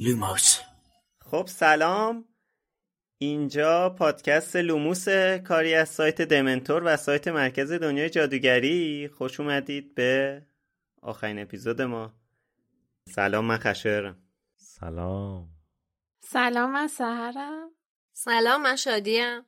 لوموس. 0.00 0.60
خب 1.20 1.46
سلام. 1.46 2.24
اینجا 3.20 3.90
پادکست 3.90 4.56
لوموس 4.56 5.08
کاری 5.44 5.74
از 5.74 5.88
سایت 5.88 6.22
دمنتور 6.22 6.82
و 6.84 6.96
سایت 6.96 7.28
مرکز 7.28 7.72
دنیای 7.72 8.10
جادوگری. 8.10 9.08
خوش 9.08 9.40
اومدید 9.40 9.94
به 9.94 10.42
آخرین 11.02 11.38
اپیزود 11.38 11.82
ما. 11.82 12.14
سلام 13.08 13.44
من 13.44 13.58
خشایارم 13.58 14.22
سلام. 14.56 15.48
سلام 16.20 16.72
من 16.72 16.88
سحرم. 16.88 17.70
سلام 18.12 18.62
من 18.62 18.76
شادیم. 18.76 19.42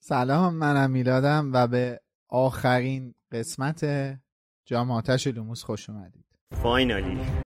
سلام 0.00 0.54
منم 0.54 0.90
میلادم 0.90 1.50
و 1.52 1.66
به 1.66 2.00
آخرین 2.28 3.14
قسمت 3.32 3.84
جام 4.64 4.90
آتش 4.90 5.26
لوموس 5.26 5.62
خوش 5.62 5.90
اومدید. 5.90 6.26
فاینالی 6.62 7.45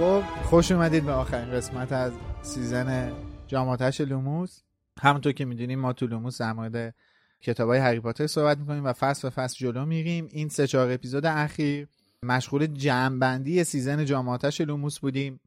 خب 0.00 0.22
خوش 0.44 0.72
اومدید 0.72 1.04
به 1.04 1.12
آخرین 1.12 1.50
قسمت 1.50 1.92
از 1.92 2.12
season 2.42 3.12
جام 3.46 3.68
آتش 3.68 4.00
لوموس. 4.00 4.60
همونطور 5.00 5.32
که 5.32 5.44
می‌دونیم 5.44 5.78
ما 5.78 5.92
تو 5.92 6.06
لوموس 6.06 6.40
در 6.40 6.52
مورد 6.52 6.94
کتاب 7.40 7.68
های 7.68 7.78
هری 7.78 8.26
صحبت 8.26 8.58
می‌کنیم 8.58 8.84
و 8.84 8.92
فصل 8.92 9.28
به 9.28 9.34
فصل 9.34 9.56
جلو 9.58 9.84
میریم. 9.84 10.28
این 10.30 10.48
سه 10.48 10.66
چهار 10.66 10.92
اپیزود 10.92 11.26
اخیر 11.26 11.88
مشغول 12.22 12.66
جمعبندی 12.66 13.64
season 13.64 14.04
جام 14.04 14.28
آتش 14.28 14.60
لوموس 14.60 14.98
بودیم. 14.98 15.40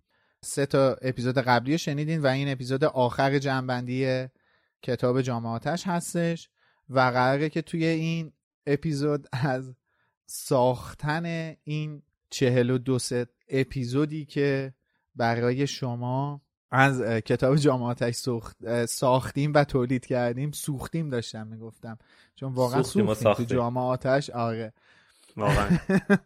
سه 0.44 0.66
تا 0.66 0.98
اپیزود 1.02 1.38
قبلی 1.38 1.78
شنیدین 1.78 2.22
و 2.22 2.28
این 2.28 2.52
اپیزود 2.52 2.84
آخر 2.84 3.40
جمعبندی 3.40 4.26
کتاب 4.82 5.22
جام 5.22 5.46
آتش 5.46 5.88
هستش 5.88 6.50
و 6.90 7.00
قراره 7.00 7.50
که 7.50 7.62
توی 7.62 7.86
این 7.86 8.32
اپیزود 8.68 9.28
از 9.32 9.76
ساختن 10.26 11.56
این 11.64 12.02
چهل 12.30 12.70
و 12.70 12.78
دو 12.78 13.00
اپیزودی 13.54 14.26
که 14.26 14.74
برای 15.16 15.68
شما 15.68 16.42
از 16.72 17.02
کتاب 17.02 17.56
جامعاتش 17.56 18.16
ساختیم 18.86 19.54
و 19.54 19.64
تولید 19.64 20.06
کردیم 20.06 20.52
سوختیم 20.52 21.10
داشتم 21.10 21.48
می‌گفتم. 21.48 21.98
چون 22.36 22.54
واقعا 22.54 22.84
سوختیم 22.84 23.14
سوختیم, 23.14 23.32
و 23.32 23.34
تو 23.34 23.44
جامعه 23.44 23.84
آتش؟ 23.84 24.30
آره. 24.30 24.74
واقعا. 25.38 25.78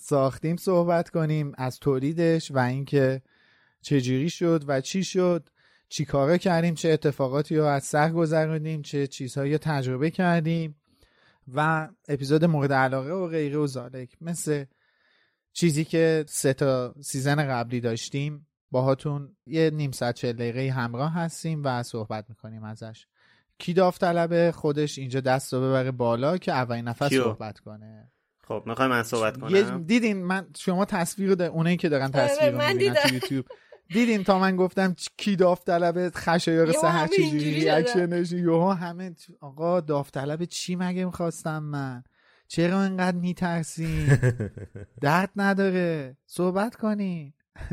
ساختیم 0.00 0.56
صحبت 0.56 1.10
کنیم 1.10 1.52
از 1.56 1.78
تولیدش 1.78 2.50
و 2.50 2.58
اینکه 2.58 3.22
چجوری 3.82 4.30
شد 4.30 4.64
و 4.66 4.80
چی 4.80 5.04
شد 5.04 5.48
چی 5.88 6.04
کاره 6.04 6.38
کردیم 6.38 6.74
چه 6.74 6.88
اتفاقاتی 6.90 7.56
رو 7.56 7.64
از 7.64 7.84
سر 7.84 8.10
گذروندیم 8.10 8.82
چه 8.82 9.06
چیزهایی 9.06 9.58
تجربه 9.58 10.10
کردیم 10.10 10.76
و 11.54 11.88
اپیزود 12.08 12.44
مورد 12.44 12.72
علاقه 12.72 13.12
و 13.12 13.28
غیره 13.28 13.58
و 13.58 13.66
ذلک. 13.66 14.16
مثل 14.20 14.64
چیزی 15.52 15.84
که 15.84 16.24
سه 16.28 16.52
تا 16.52 16.94
season 17.00 17.48
قبلی 17.48 17.80
داشتیم 17.80 18.46
باهاتون 18.70 19.36
یه 19.46 19.70
نیم 19.70 19.90
ساعت 19.90 20.14
چهل 20.14 20.32
دقیقه 20.32 20.70
همراه 20.70 21.14
هستیم 21.14 21.62
و 21.64 21.82
صحبت 21.82 22.24
می‌کنیم 22.28 22.64
ازش. 22.64 23.06
کی 23.58 23.74
داوطلبه 23.74 24.52
خودش 24.52 24.98
اینجا 24.98 25.20
دست 25.20 25.52
رو 25.52 25.60
ببره 25.60 25.90
بالا 25.90 26.38
که 26.38 26.52
اولین 26.52 26.88
نفر 26.88 27.08
کیو؟ 27.08 27.24
صحبت 27.24 27.58
کنه. 27.58 28.12
خب 28.44 28.62
می‌خوای 28.66 28.88
من 28.88 29.02
صحبت 29.02 29.40
کنم؟ 29.40 29.82
دیدین 29.82 30.24
من 30.24 30.46
شما 30.56 30.84
تصویر 30.84 31.30
رو 31.34 31.42
اونایی 31.42 31.76
که 31.76 31.88
دارن 31.88 32.10
آره، 32.14 32.28
تصویر 32.28 32.50
رو 32.50 32.58
من 32.58 32.72
می‌بینن 32.72 32.94
تو. 32.94 33.14
یوتیوب. 33.14 33.46
دیدین 33.88 34.24
تا 34.24 34.38
من 34.38 34.56
گفتم 34.56 34.96
کی 35.16 35.36
داوطلبه 35.36 36.10
خشایار 36.14 36.72
چجوری؟ 36.72 37.22
اینجوری 37.22 37.54
reaction 37.54 38.16
ش 38.16 38.32
یهو 38.32 38.70
همه 38.70 39.14
آقا 39.40 39.80
داوطلب 39.80 40.44
چی 40.44 40.76
مگه 40.76 41.04
می‌خواستم 41.04 41.62
من؟ 41.62 42.04
چرا 42.52 42.80
انقدر 42.80 43.16
میترسین 43.16 44.06
درد 45.00 45.30
نداره 45.36 46.16
صحبت 46.26 46.76
کنین 46.76 47.32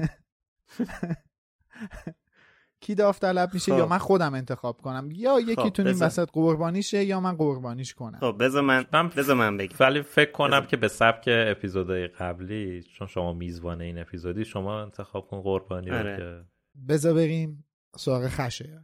کی 2.82 2.96
داوطلب 2.96 3.54
میشه 3.54 3.72
خب. 3.72 3.78
یا 3.78 3.88
من 3.88 3.98
خودم 3.98 4.34
انتخاب 4.34 4.82
کنم 4.82 5.10
یا 5.12 5.40
یکی 5.40 5.56
خب، 5.56 5.70
تو 5.70 5.86
این. 5.86 5.98
وسط 6.00 6.30
قربانیشه 6.34 7.04
یا 7.04 7.20
من 7.20 7.36
قربانیش 7.36 7.94
کنم 7.94 8.20
خب 8.20 8.36
بذار 8.40 8.62
من 8.62 8.86
من- 8.94 9.10
بذار 9.10 9.36
من 9.36 9.58
بگم 9.58 9.76
ولی 9.80 10.02
فکر 10.02 10.32
کنم. 10.32 10.66
که 10.66 10.78
به 10.78 10.88
سبک 10.88 11.24
اپیزودهای 11.28 12.08
قبلی 12.08 12.84
چون 12.84 13.08
شما 13.08 13.34
میزبان 13.34 13.82
این 13.82 13.98
اپیزودی 13.98 14.46
شما 14.46 14.82
انتخاب 14.82 15.28
کن 15.28 15.42
قربانی 15.42 15.90
رو 15.90 15.98
آره. 15.98 16.18
که 16.18 16.46
بذار 16.88 17.14
بریم 17.14 17.66
سراغ 17.98 18.28
خشایار 18.28 18.84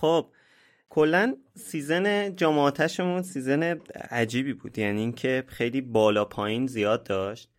خب 0.00 0.26
کلا 0.88 1.36
سیزن 1.54 2.36
جامعاتشمون 2.36 3.22
سیزن 3.22 3.80
عجیبی 4.10 4.52
بود. 4.52 4.78
یعنی 4.78 5.00
اینکه 5.00 5.44
خیلی 5.46 5.80
بالا 5.80 6.24
پایین 6.24 6.66
زیاد 6.66 7.04
داشت. 7.04 7.50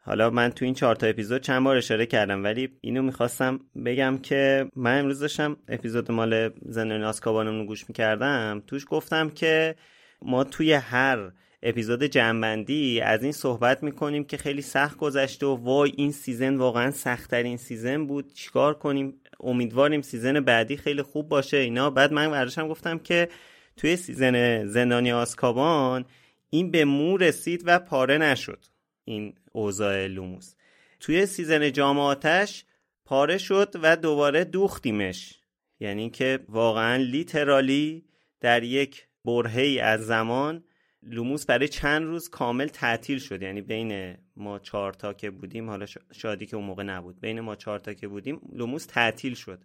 حالا 0.00 0.30
من 0.30 0.50
تو 0.50 0.64
این 0.64 0.74
چهار 0.74 0.96
تا 0.96 1.06
اپیزود 1.06 1.42
چند 1.42 1.64
بار 1.64 1.76
اشاره 1.76 2.06
کردم 2.06 2.44
ولی 2.44 2.68
اینو 2.80 3.02
می‌خواستم 3.02 3.60
بگم 3.84 4.18
که 4.18 4.66
من 4.76 4.98
امروز 4.98 5.20
داشتم 5.20 5.56
اپیزود 5.68 6.10
مال 6.10 6.50
زندانی 6.66 7.04
آزکابانم 7.04 7.58
رو 7.58 7.66
گوش 7.66 7.88
می‌کردم. 7.88 8.62
توش 8.66 8.86
گفتم 8.88 9.30
که 9.30 9.74
ما 10.22 10.44
توی 10.44 10.72
هر 10.72 11.32
اپیزود 11.62 12.02
جمعبندی 12.02 13.00
از 13.00 13.22
این 13.22 13.32
صحبت 13.32 13.82
می‌کنیم 13.82 14.24
که 14.24 14.36
خیلی 14.36 14.62
سخت 14.62 14.96
گذشته 14.96 15.46
و 15.46 15.56
وای 15.56 15.92
این 15.96 16.12
season 16.12 16.56
واقعا 16.56 16.90
سختترین 16.90 17.56
season 17.56 18.06
بود. 18.06 18.32
چیکار 18.32 18.74
کنیم؟ 18.74 19.14
امیدواریم 19.42 20.02
season 20.02 20.40
بعدی 20.40 20.76
خیلی 20.76 21.02
خوب 21.02 21.28
باشه. 21.28 21.56
اینا 21.56 21.90
بعد 21.90 22.12
من 22.12 22.30
برداشتم 22.30 22.68
گفتم 22.68 22.98
که 22.98 23.28
توی 23.76 23.96
season 23.96 24.66
زندانی 24.66 25.12
آزکابان 25.12 26.04
این 26.50 26.70
به 26.70 26.84
مو 26.84 27.16
رسید 27.16 27.62
و 27.66 27.78
پاره 27.78 28.18
نشد. 28.18 28.64
این 29.04 29.34
اوضاع 29.52 30.06
لوموس. 30.06 30.54
توی 31.00 31.26
season 31.26 31.72
جام 31.72 32.03
آتش 32.03 32.64
پاره 33.04 33.38
شد 33.38 33.74
و 33.82 33.96
دوباره 33.96 34.44
دوختیمش. 34.44 35.38
یعنی 35.80 36.10
که 36.10 36.38
واقعا 36.48 36.96
literally 36.96 38.04
در 38.40 38.62
یک 38.62 39.06
برهه‌ی 39.24 39.80
از 39.80 40.06
زمان 40.06 40.64
لوموس 41.02 41.46
برای 41.46 41.68
چند 41.68 42.04
روز 42.04 42.28
کامل 42.28 42.66
تعطیل 42.66 43.18
شد. 43.18 43.42
یعنی 43.42 43.60
بین 43.60 44.16
ما 44.36 44.58
چهار 44.58 44.92
تا 44.92 45.12
که 45.12 45.30
بودیم 45.30 45.70
حالا 45.70 45.86
شادی 46.12 46.46
که 46.46 46.56
اون 46.56 46.64
موقع 46.64 46.82
نبود 46.82 47.20
بین 47.20 47.40
ما 47.40 47.56
چهار 47.56 47.78
تا 47.78 47.94
که 47.94 48.08
بودیم 48.08 48.40
لوموس 48.52 48.86
تعطیل 48.86 49.34
شد. 49.34 49.64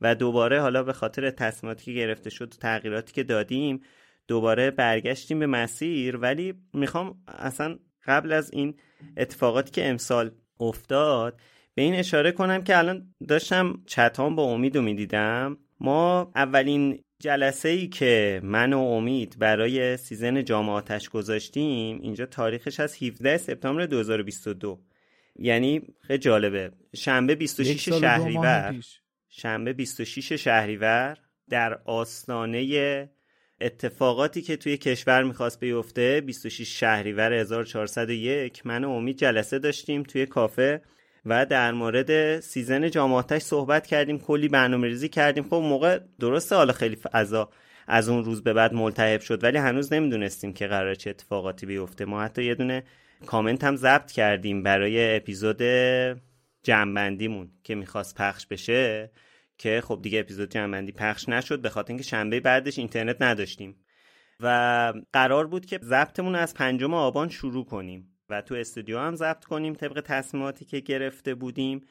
و 0.00 0.14
دوباره 0.14 0.60
حالا 0.60 0.82
به 0.82 0.92
خاطر 0.92 1.30
تصمیماتی 1.30 1.84
که 1.84 1.92
گرفته 1.92 2.30
شد 2.30 2.48
تغییراتی 2.48 3.12
که 3.12 3.22
دادیم 3.22 3.80
دوباره 4.28 4.70
برگشتیم 4.70 5.38
به 5.38 5.46
مسیر. 5.46 6.16
ولی 6.16 6.54
می‌خوام 6.74 7.22
اصلا 7.28 7.78
قبل 8.06 8.32
از 8.32 8.52
این 8.52 8.74
اتفاقاتی 9.16 9.70
که 9.70 9.88
امسال 9.88 10.30
افتاد 10.60 11.40
به 11.74 11.82
این 11.82 11.94
اشاره 11.94 12.32
کنم 12.32 12.64
که 12.64 12.78
الان 12.78 13.14
داشتم 13.28 13.82
چتام 13.86 14.36
با 14.36 14.42
امید 14.42 14.76
و 14.76 14.82
می‌دیدم. 14.82 15.58
ما 15.80 16.32
اولین 16.34 17.02
جلسه 17.22 17.68
ای 17.68 17.88
که 17.88 18.40
من 18.44 18.72
و 18.72 18.78
امید 18.78 19.36
برای 19.38 19.96
سیزن 19.96 20.44
جام 20.44 20.68
آتش 20.68 21.08
گذاشتیم 21.08 22.00
اینجا 22.02 22.26
تاریخش 22.26 22.80
از 22.80 23.02
17 23.02 23.36
سپتامبر 23.38 23.86
2022 23.86 24.80
یعنی 25.38 25.82
خیلی 26.00 26.18
جالبه. 26.18 26.72
شنبه 26.96 27.34
26 27.34 27.88
شهریور. 27.88 28.74
شنبه 29.28 29.72
26 29.72 30.32
شهریور 30.32 31.18
در 31.50 31.80
آستانه 31.84 33.10
اتفاقاتی 33.60 34.42
که 34.42 34.56
توی 34.56 34.76
کشور 34.76 35.22
می‌خواست 35.22 35.60
بیفته 35.60 36.20
26 36.20 36.80
شهریور 36.80 37.32
1401 37.32 38.66
من 38.66 38.84
و 38.84 38.90
امید 38.90 39.18
جلسه 39.18 39.58
داشتیم 39.58 40.02
توی 40.02 40.26
کافه. 40.26 40.82
و 41.26 41.46
در 41.46 41.72
مورد 41.72 42.40
season 42.40 42.90
جام 42.90 43.07
آتش 43.07 43.42
صحبت 43.42 43.86
کردیم 43.86 44.18
کلی 44.18 44.48
برنامه 44.48 44.88
ریزی 44.88 45.08
کردیم. 45.08 45.44
خب 45.44 45.54
موقع 45.54 46.00
درسته 46.20 46.56
حالا 46.56 46.72
خیلی 46.72 46.96
فضا 46.96 47.50
از 47.86 48.08
اون 48.08 48.24
روز 48.24 48.42
به 48.42 48.52
بعد 48.52 48.74
ملتهب 48.74 49.20
شد 49.20 49.44
ولی 49.44 49.58
هنوز 49.58 49.92
نمی‌دونستیم 49.92 50.52
که 50.52 50.66
قراره 50.66 50.94
چه 50.94 51.10
اتفاقاتی 51.10 51.66
بیفته. 51.66 52.04
ما 52.04 52.22
حتی 52.22 52.44
یه 52.44 52.54
دونه 52.54 52.84
کامنت 53.26 53.64
هم 53.64 53.76
ضبط 53.76 54.12
کردیم 54.12 54.62
برای 54.62 55.16
اپیزود 55.16 55.62
جنبندیمون 56.62 57.50
که 57.64 57.74
می‌خواست 57.74 58.14
پخش 58.14 58.46
بشه 58.46 59.10
که 59.58 59.80
خب 59.84 59.98
دیگه 60.02 60.20
اپیزود 60.20 60.50
جنبندی 60.50 60.92
پخش 60.92 61.28
نشد 61.28 61.62
به 61.62 61.68
خاطر 61.68 61.88
اینکه 61.88 62.04
شنبه 62.04 62.40
بعدش 62.40 62.78
اینترنت 62.78 63.16
نداشتیم. 63.22 63.76
و 64.40 64.92
قرار 65.12 65.46
بود 65.46 65.66
که 65.66 65.80
ضبطمون 65.82 66.34
از 66.34 66.54
پنجم 66.54 66.94
آبان 66.94 67.28
شروع 67.28 67.64
کنیم. 67.64 68.17
و 68.30 68.40
تو 68.40 68.54
استودیو 68.54 68.98
هم 68.98 69.14
ضبط 69.14 69.44
کنیم 69.44 69.74
طبق 69.74 70.00
تصمیماتی 70.00 70.64
که 70.64 70.80
گرفته 70.80 71.34
بودیم. 71.34 71.86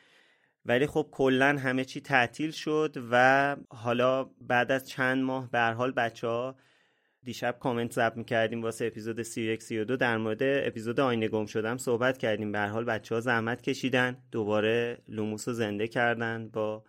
ولی 0.66 0.88
خب 0.88 1.08
کلا 1.12 1.58
همه 1.58 1.86
چی 1.86 2.02
تعطیل 2.02 2.52
شد 2.52 2.98
و 3.12 3.56
حالا 3.70 4.24
بعد 4.42 4.72
از 4.72 4.88
چند 4.90 5.24
ماه 5.24 5.52
به 5.52 5.60
حال 5.60 5.92
بچه 5.92 6.28
ها 6.28 6.56
دیشب 7.24 7.58
کامنت 7.60 7.92
ضبط 7.92 8.18
می‌کردیم 8.18 8.62
واسه 8.62 8.86
اپیزود 8.86 9.22
31 9.22 9.64
32 9.64 9.98
در 9.98 10.18
مورد 10.18 10.40
اپیزود 10.44 11.00
آینه 11.00 11.28
گم 11.28 11.46
شدم 11.46 11.78
صحبت 11.78 12.18
کردیم. 12.18 12.52
به 12.52 12.60
حال 12.60 12.86
بچه 12.86 13.16
ها 13.16 13.22
زحمت 13.22 13.62
کشیدن. 13.62 14.18
دوباره 14.32 14.98
لوموس 15.08 15.48
رو 15.48 15.54
زنده 15.54 15.88
کردن 15.88 16.50
با 16.54 16.84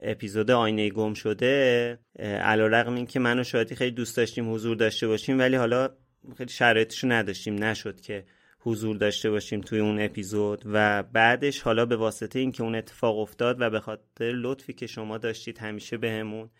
اپیزود 0.00 0.50
آینه 0.50 0.90
گم 0.90 1.14
شده. 1.14 1.98
علیرغم 2.18 2.94
اینکه 2.94 3.20
من 3.20 3.38
و 3.38 3.44
شادی 3.44 3.74
خیلی 3.74 3.90
دوست 3.90 4.16
داشتیم 4.16 4.54
حضور 4.54 4.76
داشته 4.76 5.08
باشیم 5.08 5.38
ولی 5.38 5.56
حالا 5.56 5.88
خیلی 6.36 6.50
شرایطشو 6.50 7.06
نداشتیم. 7.12 7.64
نشد 7.64 8.00
که 8.00 8.24
حضور 8.64 8.96
داشته 8.96 9.30
باشیم 9.30 9.60
توی 9.60 9.78
اون 9.78 10.00
اپیزود 10.00 10.62
و 10.66 11.02
بعدش 11.02 11.60
حالا 11.60 11.86
به 11.86 11.96
واسطه 11.96 12.38
اینکه 12.38 12.62
اون 12.62 12.74
اتفاق 12.74 13.18
افتاد 13.18 13.60
و 13.60 13.70
به 13.70 13.80
خاطر 13.80 14.32
لطفی 14.34 14.72
که 14.72 14.86
شما 14.86 15.18
داشتید 15.18 15.58
همیشه 15.58 15.96
بهمون 15.96 16.50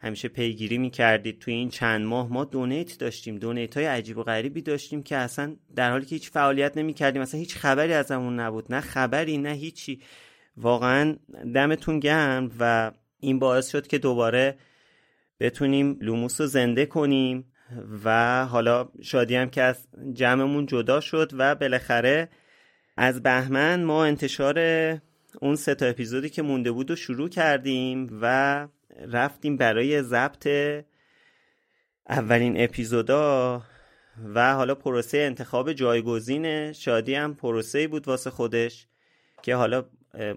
همیشه 0.00 0.28
پیگیری 0.28 0.78
می‌کردید 0.78 1.38
توی 1.38 1.54
این 1.54 1.68
چند 1.68 2.06
ماه 2.06 2.32
ما 2.32 2.44
دونیت 2.44 2.98
داشتیم 2.98 3.38
دونیت 3.38 3.76
های 3.76 3.86
عجیب 3.86 4.18
و 4.18 4.22
غریبی 4.22 4.62
داشتیم 4.62 5.02
که 5.02 5.16
اصلا 5.16 5.56
در 5.76 5.90
حالی 5.90 6.06
که 6.06 6.14
هیچ 6.16 6.30
فعالیت 6.30 6.76
نمی‌کردیم 6.76 7.22
اصلا 7.22 7.40
هیچ 7.40 7.56
خبری 7.56 7.92
ازمون 7.92 8.40
نبود 8.40 8.72
نه 8.72 8.80
خبری 8.80 9.38
نه 9.38 9.52
هیچی. 9.52 10.02
واقعا 10.56 11.16
دمتون 11.54 12.00
گرم 12.00 12.50
و 12.58 12.92
این 13.20 13.38
باعث 13.38 13.70
شد 13.70 13.86
که 13.86 13.98
دوباره 13.98 14.58
بتونیم 15.40 15.98
لوموس 16.00 16.40
رو 16.40 16.46
زنده 16.46 16.86
کنیم. 16.86 17.51
و 18.04 18.46
حالا 18.46 18.88
شادی 19.02 19.36
هم 19.36 19.50
که 19.50 19.62
از 19.62 19.86
جمعمون 20.12 20.66
جدا 20.66 21.00
شد 21.00 21.30
و 21.38 21.54
بالاخره 21.54 22.28
از 22.96 23.22
بهمن 23.22 23.84
ما 23.84 24.04
انتشار 24.04 24.58
اون 25.40 25.56
سه 25.56 25.74
تا 25.74 25.86
اپیزودی 25.86 26.28
که 26.28 26.42
مونده 26.42 26.72
بود 26.72 26.90
و 26.90 26.96
شروع 26.96 27.28
کردیم 27.28 28.18
و 28.22 28.68
رفتیم 29.08 29.56
برای 29.56 30.02
ضبط 30.02 30.48
اولین 32.08 32.60
اپیزودا 32.64 33.62
و 34.34 34.54
حالا 34.54 34.74
پروسه 34.74 35.18
انتخاب 35.18 35.72
جایگزین 35.72 36.72
شادی 36.72 37.14
هم 37.14 37.34
پروسه 37.34 37.88
بود 37.88 38.08
واسه 38.08 38.30
خودش 38.30 38.86
که 39.42 39.54
حالا 39.54 39.84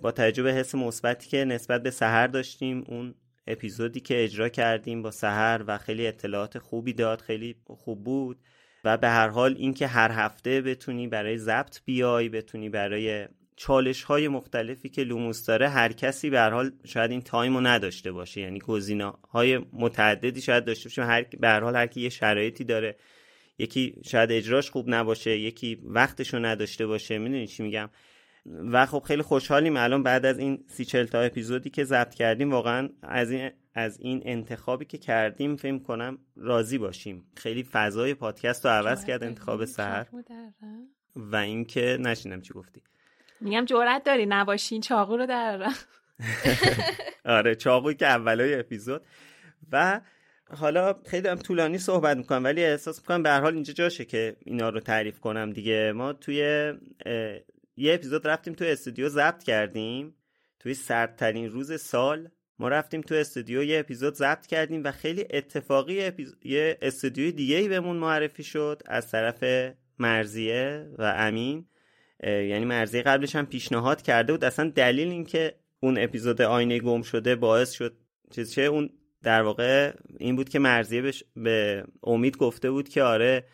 با 0.02 0.12
توجه 0.12 0.44
به 0.44 0.54
حس 0.54 0.76
مثبتی 0.76 1.30
که 1.30 1.46
نسبت 1.46 1.84
به 1.84 1.92
سحر 1.92 2.28
داشتیم 2.28 2.84
اون 2.88 3.16
اپیزودی 3.48 4.00
که 4.00 4.24
اجرا 4.24 4.50
کردیم 4.50 5.02
با 5.02 5.12
سحر 5.12 5.64
و 5.68 5.78
خیلی 5.78 6.08
اطلاعات 6.08 6.58
خوبی 6.58 6.94
داد 6.94 7.22
خیلی 7.22 7.56
خوب 7.68 8.04
بود 8.04 8.38
و 8.84 8.98
به 8.98 9.08
هر 9.08 9.28
حال 9.28 9.56
اینکه 9.58 9.88
هر 9.88 10.12
هفته 10.12 10.62
بتونی 10.62 11.08
برای 11.08 11.38
ضبط 11.38 11.80
بیای 11.86 12.30
بتونی 12.30 12.70
برای 12.70 13.28
چالش 13.56 14.04
های 14.04 14.28
مختلفی 14.28 14.90
که 14.90 15.04
لوموس 15.04 15.46
داره 15.46 15.70
هر 15.70 15.92
کسی 15.92 16.30
به 16.30 16.40
هر 16.40 16.50
حال 16.50 16.72
شاید 16.86 17.12
این 17.12 17.22
time 17.22 17.54
رو 17.54 17.62
نداشته 17.62 18.12
باشه. 18.12 18.42
یعنی 18.42 18.60
گزینه 18.60 19.14
های 19.30 19.58
متعددی 19.74 20.42
شاید 20.42 20.66
داشته 20.66 20.90
باشه 20.90 21.04
هر 21.04 21.26
به 21.40 21.48
هر 21.48 21.60
حال 21.60 21.76
هر 21.76 21.88
کی 21.88 22.02
یه 22.02 22.10
شرایطی 22.10 22.64
داره 22.64 22.96
یکی 23.58 23.96
شاید 24.06 24.32
اجراش 24.32 24.70
خوب 24.70 24.86
نباشه 24.90 25.38
یکی 25.38 25.80
وقتش 25.84 26.34
رو 26.34 26.40
نداشته 26.40 26.88
باشه. 26.88 27.18
می‌دونی 27.18 27.48
چی 27.48 27.64
میگم؟ 27.64 27.90
و 28.46 28.86
خب 28.86 29.04
خیلی 29.08 29.22
خوشحالیم 29.22 29.78
الان 29.78 30.04
بعد 30.04 30.26
از 30.26 30.40
این 30.40 30.64
سی 30.68 30.86
چل 30.86 31.06
تا 31.06 31.22
اپیزودی 31.22 31.70
که 31.70 31.84
ضبط 31.84 32.14
کردیم 32.14 32.52
واقعا 32.52 32.90
از 33.02 33.32
این 33.32 33.52
از 33.74 34.00
این 34.00 34.22
انتخابی 34.26 34.86
که 34.86 34.98
کردیم 34.98 35.56
فکر 35.56 35.80
کنم 35.80 36.18
راضی 36.36 36.78
باشیم. 36.78 37.28
خیلی 37.38 37.64
فضای 37.64 38.14
پادکست 38.14 38.66
رو 38.66 38.72
عوض 38.72 39.06
کرد 39.06 39.24
انتخاب 39.24 39.66
سهر. 39.66 40.06
و 41.16 41.36
اینکه 41.36 41.98
نشینم 42.02 42.42
چی 42.42 42.54
گفتی. 42.54 42.82
میگم 43.42 43.66
جرأت 43.66 44.04
داری 44.04 44.26
نباشین 44.26 44.82
چاقو 44.82 45.18
رو 45.18 45.26
در 45.26 45.70
آره 47.26 47.56
چاقوی 47.56 47.96
که 47.96 48.08
اولای 48.08 48.60
اپیزود. 48.60 49.02
و 49.72 50.02
حالا 50.50 50.96
خیلی 51.06 51.28
هم 51.28 51.38
طولانی 51.38 51.78
صحبت 51.78 52.18
می‌کنم 52.18 52.44
ولی 52.44 52.64
احساس 52.64 53.00
می‌کنم 53.00 53.24
به 53.24 53.30
هر 53.30 53.42
حال 53.42 53.54
اینجا 53.54 53.74
جاشه 53.74 54.06
که 54.06 54.36
اینا 54.40 54.70
رو 54.70 54.80
تعریف 54.80 55.20
کنم 55.20 55.52
دیگه. 55.52 55.92
ما 55.96 56.14
توی 56.14 56.74
یه 57.78 57.94
اپیزود 57.94 58.28
رفتیم 58.28 58.54
تو 58.54 58.66
استودیو 58.66 59.10
ضبط 59.10 59.44
کردیم. 59.44 60.16
توی 60.60 60.74
سردترین 60.74 61.50
روز 61.50 61.82
سال 61.82 62.30
ما 62.60 62.70
رفتیم 62.70 63.02
تو 63.02 63.16
استودیو 63.16 63.64
یه 63.64 63.80
اپیزود 63.80 64.14
ضبط 64.14 64.48
کردیم 64.48 64.84
و 64.84 64.92
خیلی 64.92 65.26
اتفاقی 65.30 66.12
یه 66.44 66.78
استودیوی 66.82 67.32
دیگه 67.32 67.56
ای 67.56 67.70
بهمون 67.70 67.98
معرفی 67.98 68.44
شد 68.44 68.82
از 68.86 69.12
طرف 69.12 69.74
مرزیه 70.00 70.90
و 70.98 71.14
امین. 71.18 71.66
یعنی 72.24 72.66
مرزیه 72.66 73.02
قبلش 73.02 73.36
هم 73.36 73.46
پیشنهاد 73.46 74.02
کرده 74.02 74.34
بود. 74.34 74.44
اصلا 74.44 74.70
دلیل 74.70 75.08
اینکه 75.08 75.56
اون 75.80 75.98
اپیزود 75.98 76.42
آینه 76.42 76.80
گم 76.80 77.02
شده 77.02 77.36
باعث 77.36 77.72
شد 77.72 77.98
چیز 78.32 78.52
چه 78.52 78.62
اون 78.62 78.90
در 79.24 79.42
واقع 79.42 79.94
این 80.20 80.36
بود 80.36 80.50
که 80.50 80.60
مرزیه 80.60 81.12
به 81.36 81.84
امید 82.04 82.38
گفته 82.38 82.72
بود 82.72 82.90
که 82.90 83.04
آره 83.04 83.46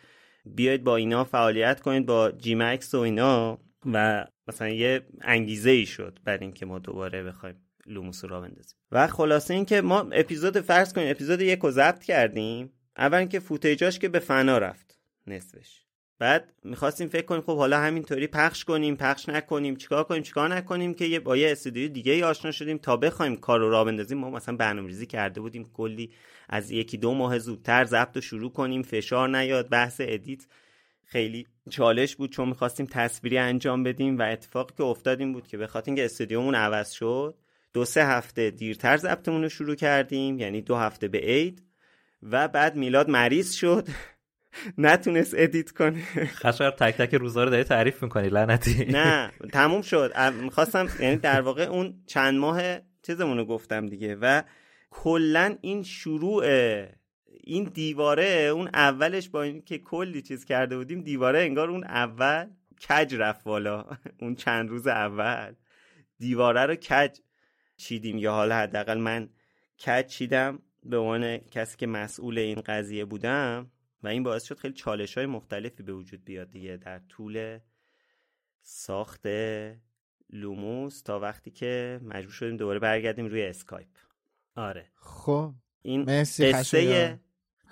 بیاید 0.44 0.84
با 0.84 0.96
اینا 0.96 1.24
فعالیت 1.24 1.80
کنید 1.80 2.06
با 2.06 2.30
جی 2.30 2.54
مکس 2.54 2.94
و 2.94 2.98
اینا. 2.98 3.58
و 3.86 4.26
مثلا 4.48 4.68
یه 4.68 5.06
انگیزه 5.20 5.70
ای 5.70 5.86
شد 5.86 6.18
بر 6.24 6.38
اینکه 6.38 6.66
ما 6.66 6.78
دوباره 6.78 7.22
بخوایم 7.22 7.56
لوموس 7.86 8.24
را 8.24 8.40
بندازیم. 8.40 8.76
و 8.92 9.06
خلاصه 9.06 9.54
اینکه 9.54 9.80
ما 9.80 10.00
اپیزود 10.00 10.60
فرض 10.60 10.92
کنیم 10.92 11.10
اپیزود 11.10 11.40
یک 11.40 11.58
رو 11.58 11.70
ضبط 11.70 12.04
کردیم. 12.04 12.72
اول 12.96 13.18
اینکه 13.18 13.40
فوتیجاش 13.40 13.98
که 13.98 14.08
به 14.08 14.18
فنا 14.18 14.58
رفت 14.58 14.98
نصفش. 15.26 15.82
بعد 16.18 16.52
می‌خواستیم 16.64 17.08
فکر 17.08 17.26
کنیم 17.26 17.40
خب 17.40 17.56
حالا 17.56 17.78
همینطوری 17.78 18.26
پخش 18.26 18.64
کنیم 18.64 18.96
پخش 18.96 19.28
نکنیم 19.28 19.76
چیکار 19.76 20.04
کنیم 20.04 20.22
چیکار 20.22 20.54
نکنیم 20.54 20.94
که 20.94 21.04
یه 21.04 21.20
با 21.20 21.36
یه 21.36 21.52
استودیو 21.52 21.88
دیگه 21.88 22.24
آشنا 22.24 22.50
شدیم 22.50 22.78
تا 22.78 22.96
بخوایم 22.96 23.36
کار 23.36 23.60
رو 23.60 23.70
راه 23.70 23.84
بندازیم. 23.84 24.18
ما 24.18 24.30
مثلا 24.30 24.56
برنامه‌ریزی 24.56 25.06
کرده 25.06 25.40
بودیم 25.40 25.70
کلی 25.72 26.12
از 26.48 26.70
یکی 26.70 26.96
دو 26.96 27.14
ماه 27.14 27.38
زودتر 27.38 27.84
ضبط 27.84 28.16
رو 28.16 28.20
شروع 28.20 28.52
کنیم 28.52 28.82
فشار 28.82 29.28
نیاد 29.28 29.68
بحث 29.68 30.00
edit 30.04 30.46
خیلی 31.04 31.46
چالش 31.70 32.16
بود 32.16 32.30
چون 32.30 32.48
می‌خواستیم 32.48 32.86
تصویری 32.86 33.38
انجام 33.38 33.82
بدیم 33.82 34.18
و 34.18 34.22
اتفاقی 34.22 34.74
که 34.76 34.82
افتاد 34.82 35.32
بود 35.32 35.46
که 35.46 35.56
به 35.56 35.66
خاطر 35.66 35.86
اینکه 35.86 36.04
استودیومون 36.04 36.54
عوض 36.54 36.90
شد 36.90 37.34
دو 37.72 37.84
سه 37.84 38.06
هفته 38.06 38.50
دیرتر 38.50 38.96
ضبطمون 38.96 39.42
رو 39.42 39.48
شروع 39.48 39.74
کردیم 39.74 40.38
یعنی 40.38 40.62
دو 40.62 40.76
هفته 40.76 41.08
به 41.08 41.18
عید 41.18 41.62
و 42.22 42.48
بعد 42.48 42.76
میلاد 42.76 43.08
مریض 43.10 43.52
شد. 43.52 43.88
نتونست 44.78 45.34
edit 45.36 45.70
کنه. 45.70 46.02
خشایار 46.26 46.70
تک 46.70 46.94
تک 46.96 47.14
روزا 47.14 47.44
رو 47.44 47.50
داری 47.50 47.64
تعریف 47.64 48.02
می‌کنی 48.02 48.28
لعنتی. 48.28 48.84
نه 48.84 49.30
تموم 49.52 49.82
شد. 49.82 50.18
می‌خواستم 50.42 50.88
یعنی 51.00 51.16
در 51.16 51.40
واقع 51.40 51.62
اون 51.62 51.94
چند 52.06 52.38
ماه 52.38 52.62
چیزمون 53.02 53.36
رو 53.38 53.44
گفتم 53.44 53.86
دیگه 53.86 54.16
و 54.20 54.42
کلا 54.90 55.56
این 55.60 55.82
شروع 55.82 56.44
این 57.44 57.64
دیواره 57.64 58.24
اون 58.24 58.68
اولش 58.74 59.28
با 59.28 59.42
این 59.42 59.62
که 59.62 59.78
کلی 59.78 60.22
چیز 60.22 60.44
کرده 60.44 60.76
بودیم 60.76 61.00
دیواره 61.00 61.38
انگار 61.38 61.70
اون 61.70 61.84
اول 61.84 62.50
کج 62.88 63.14
رفت 63.14 63.44
بالا. 63.44 63.84
اون 64.22 64.34
چند 64.34 64.68
روز 64.68 64.86
اول. 64.86 65.54
دیواره 66.18 66.66
رو 66.66 66.74
کج 66.74 67.18
چیدیم 67.76 68.18
یا 68.18 68.32
حالا 68.32 68.56
حداقل 68.56 68.98
من 68.98 69.28
کج 69.86 70.06
چیدم 70.06 70.62
به 70.82 70.96
عنوان 70.96 71.38
کسی 71.38 71.76
که 71.76 71.86
مسئول 71.86 72.38
این 72.38 72.60
قضیه 72.60 73.04
بودم 73.04 73.70
و 74.02 74.08
این 74.08 74.22
باعث 74.22 74.44
شد 74.44 74.58
خیلی 74.58 74.74
چالش 74.74 75.18
های 75.18 75.26
مختلفی 75.26 75.82
به 75.82 75.92
وجود 75.92 76.24
بیاد 76.24 76.50
دیگه 76.50 76.76
در 76.76 76.98
طول 76.98 77.58
ساخت 78.62 79.26
لوموس 80.30 81.02
تا 81.02 81.20
وقتی 81.20 81.50
که 81.50 82.00
مجبور 82.02 82.32
شدیم 82.32 82.56
دوباره 82.56 82.78
برگردیم 82.78 83.26
روی 83.26 83.42
اسکایپ. 83.42 83.88
آره. 84.56 84.90
خب. 84.94 85.54
این 85.82 86.04
قصه 86.04 87.18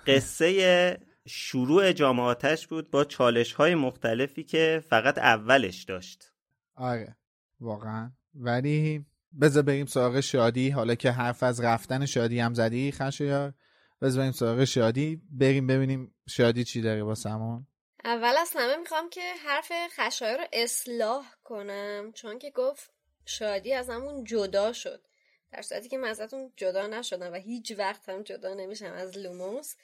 قصه 0.07 0.97
شروع 1.27 1.91
جامعاتش 1.91 2.67
بود 2.67 2.91
با 2.91 3.03
چالش 3.03 3.53
های 3.53 3.75
مختلفی 3.75 4.43
که 4.43 4.83
فقط 4.89 5.17
اولش 5.17 5.83
داشت. 5.83 6.31
آره 6.75 7.15
واقعا. 7.59 8.11
ولی 8.35 9.05
بذار 9.41 9.63
بریم 9.63 9.85
سراغ 9.85 10.19
شادی. 10.19 10.69
حالا 10.69 10.95
که 10.95 11.11
حرف 11.11 11.43
از 11.43 11.61
رفتن 11.61 12.05
شادی 12.05 12.39
هم 12.39 12.53
زدی 12.53 12.91
خشایار 12.91 13.53
بذار 14.01 14.19
بریم 14.21 14.31
سراغ 14.31 14.63
شادی. 14.63 15.21
بریم 15.31 15.67
ببینیم 15.67 16.15
شادی 16.29 16.63
چی 16.63 16.81
داره 16.81 17.03
واسمون. 17.03 17.67
اول 18.03 18.33
از 18.41 18.51
همه 18.55 18.77
می‌خوام 18.77 19.09
که 19.09 19.33
حرف 19.45 19.71
خشایار 19.97 20.37
رو 20.37 20.45
اصلاح 20.53 21.25
کنم 21.43 22.11
چون 22.13 22.39
که 22.39 22.51
گفت 22.51 22.91
شادی 23.25 23.73
ازمون 23.73 24.23
جدا 24.23 24.73
شد. 24.73 25.07
در 25.51 25.61
صورتی 25.61 25.89
که 25.89 25.97
من 25.97 26.07
ازتون 26.07 26.53
جدا 26.55 26.87
نشدم 26.87 27.33
و 27.33 27.35
هیچ 27.35 27.71
وقت 27.77 28.09
هم 28.09 28.23
جدا 28.23 28.53
نمیشم 28.53 28.93
از 28.93 29.17
لوموس. 29.17 29.75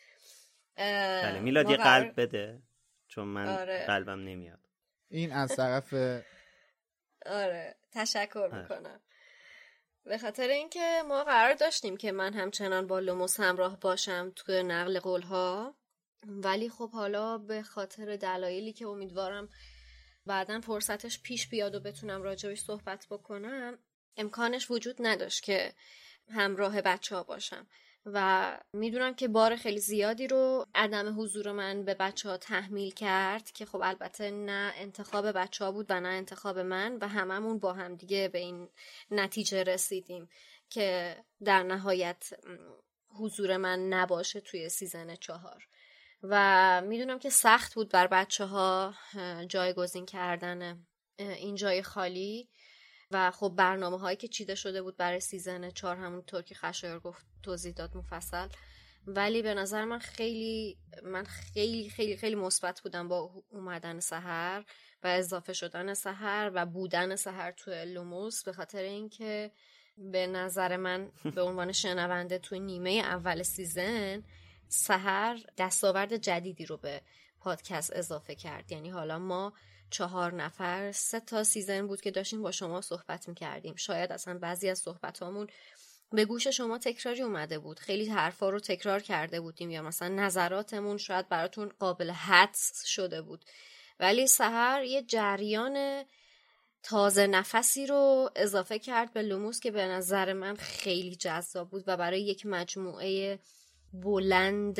بله 0.76 1.40
میلاد 1.40 1.70
یه 1.70 1.78
قلب 1.78 2.22
بده 2.22 2.62
چون 3.08 3.28
من 3.28 3.48
آره. 3.48 3.86
قلبم 3.86 4.20
نمیاد. 4.20 4.60
این 5.10 5.32
از 5.32 5.56
طرف 5.56 5.94
آره 7.26 7.76
تشکر 7.92 8.50
می‌کنم. 8.54 9.02
به 10.04 10.18
خاطر 10.18 10.48
اینکه 10.48 11.04
ما 11.08 11.24
قرار 11.24 11.54
داشتیم 11.54 11.98
که 11.98 12.12
من 12.12 12.34
همچنان 12.34 12.88
با 12.88 13.00
لوموس 13.00 13.40
همراه 13.40 13.80
باشم 13.80 14.32
توی 14.36 14.64
نقل 14.64 15.00
قولها 15.00 15.76
ولی 16.28 16.70
خب 16.70 16.92
حالا 16.92 17.38
به 17.38 17.64
خاطر 17.64 18.16
دلایلی 18.16 18.74
که 18.74 18.88
امیدوارم 18.88 19.50
بعدا 20.26 20.62
فرصتش 20.62 21.22
پیش 21.22 21.50
بیاد 21.50 21.76
و 21.76 21.80
بتونم 21.80 22.24
راجبش 22.24 22.60
صحبت 22.60 23.08
بکنم 23.10 23.80
امکانش 24.18 24.72
وجود 24.72 24.96
نداشت 25.00 25.44
که 25.44 25.74
همراه 26.32 26.82
بچه 26.82 27.16
ها 27.16 27.24
باشم. 27.24 27.68
و 28.06 28.60
می‌دونم 28.74 29.14
که 29.14 29.28
بار 29.28 29.56
خیلی 29.56 29.80
زیادی 29.80 30.28
رو 30.28 30.66
عدم 30.76 31.22
حضور 31.22 31.52
من 31.52 31.86
به 31.86 31.94
بچه 31.94 32.30
ها 32.30 32.38
تحمیل 32.38 32.94
کرد 32.94 33.52
که 33.52 33.66
خب 33.66 33.82
البته 33.84 34.32
نه 34.32 34.74
انتخاب 34.76 35.32
بچه 35.32 35.66
ها 35.66 35.72
بود 35.72 35.86
و 35.90 36.00
نه 36.00 36.10
انتخاب 36.10 36.60
من 36.60 36.98
و 37.02 37.08
هممون 37.08 37.60
با 37.60 37.74
هم 37.74 37.96
دیگه 37.96 38.28
به 38.28 38.40
این 38.40 38.70
نتیجه 39.12 39.64
رسیدیم 39.64 40.30
که 40.70 41.18
در 41.44 41.64
نهایت 41.64 42.34
حضور 43.10 43.58
من 43.58 43.88
نباشه 43.88 44.42
توی 44.42 44.70
season 44.70 45.16
چهار. 45.16 45.68
و 46.24 46.82
می‌دونم 46.82 47.20
که 47.20 47.30
سخت 47.30 47.76
بود 47.76 47.90
بر 47.90 48.08
بچه 48.08 48.46
ها 48.46 48.94
جایگزین 49.48 50.06
کردن 50.06 50.86
این 51.18 51.56
جای 51.56 51.84
خالی. 51.84 52.50
و 53.12 53.32
خب 53.32 53.54
برنامه 53.56 54.00
هایی 54.00 54.18
که 54.18 54.28
چیده 54.28 54.56
شده 54.56 54.82
بود 54.82 54.98
برای 54.98 55.20
season 55.20 55.70
چهار 55.70 55.96
همونطور 55.96 56.42
که 56.42 56.56
خشایار 56.56 57.00
گفت 57.00 57.26
توضیح 57.44 57.74
داد 57.74 57.98
مفصل. 57.98 58.48
ولی 59.08 59.42
به 59.42 59.54
نظر 59.54 59.86
من 59.86 60.00
خیلی 60.00 60.78
من 61.04 61.24
خیلی 61.24 61.90
خیلی 61.90 62.18
خیلی 62.18 62.36
مثبت 62.36 62.82
بودم 62.82 63.08
با 63.08 63.44
اومدن 63.50 64.00
سحر 64.00 64.64
و 65.04 65.08
اضافه 65.08 65.54
شدن 65.54 65.94
سحر 65.94 66.52
و 66.54 66.66
بودن 66.66 67.16
سحر 67.16 67.52
تو 67.52 67.72
لوموس. 67.72 68.44
به 68.44 68.54
خاطر 68.54 68.82
اینکه 68.82 69.52
به 69.98 70.28
نظر 70.28 70.78
من 70.78 71.12
به 71.36 71.42
عنوان 71.42 71.72
شنونده 71.72 72.40
تو 72.40 72.60
نیمه 72.60 72.90
اول 72.90 73.44
season 73.44 74.24
سحر 74.68 75.38
دستاورد 75.58 76.18
جدیدی 76.18 76.66
رو 76.66 76.78
به 76.78 77.02
پادکست 77.40 77.94
اضافه 77.96 78.36
کرد. 78.36 78.72
یعنی 78.72 78.90
حالا 78.90 79.20
ما 79.20 79.54
چهار 79.90 80.34
نفر 80.34 80.92
سه 80.92 81.20
تا 81.20 81.44
season 81.44 81.88
بود 81.88 82.02
که 82.02 82.12
داشتیم 82.12 82.42
با 82.42 82.52
شما 82.52 82.82
صحبت 82.82 83.30
می‌کردیم. 83.30 83.76
شاید 83.76 84.12
اصلا 84.12 84.38
بعضی 84.38 84.70
از 84.70 84.80
صحبتامون 84.80 85.48
به 86.12 86.26
گوش 86.26 86.48
شما 86.48 86.78
تکراری 86.78 87.22
اومده 87.22 87.60
بود. 87.60 87.80
خیلی 87.80 88.10
حرفا 88.10 88.50
رو 88.50 88.60
تکرار 88.60 89.00
کرده 89.00 89.42
بودیم 89.42 89.70
یا 89.70 89.82
مثلا 89.82 90.08
نظراتمون 90.08 90.98
شاید 90.98 91.30
براتون 91.30 91.72
قابل 91.80 92.12
حدس 92.12 92.86
شده 92.86 93.22
بود. 93.22 93.46
ولی 94.00 94.28
سحر 94.28 94.84
یه 94.84 95.02
جریان 95.02 96.04
تازه 96.84 97.28
نفسی 97.28 97.88
رو 97.88 98.30
اضافه 98.36 98.80
کرد 98.80 99.14
به 99.14 99.22
لوموس 99.22 99.60
که 99.60 99.72
به 99.72 99.86
نظر 99.86 100.34
من 100.34 100.56
خیلی 100.56 101.16
جذاب 101.16 101.70
بود 101.70 101.84
و 101.88 101.98
برای 101.98 102.22
یک 102.22 102.46
مجموعه 102.46 103.40
بلند 103.94 104.80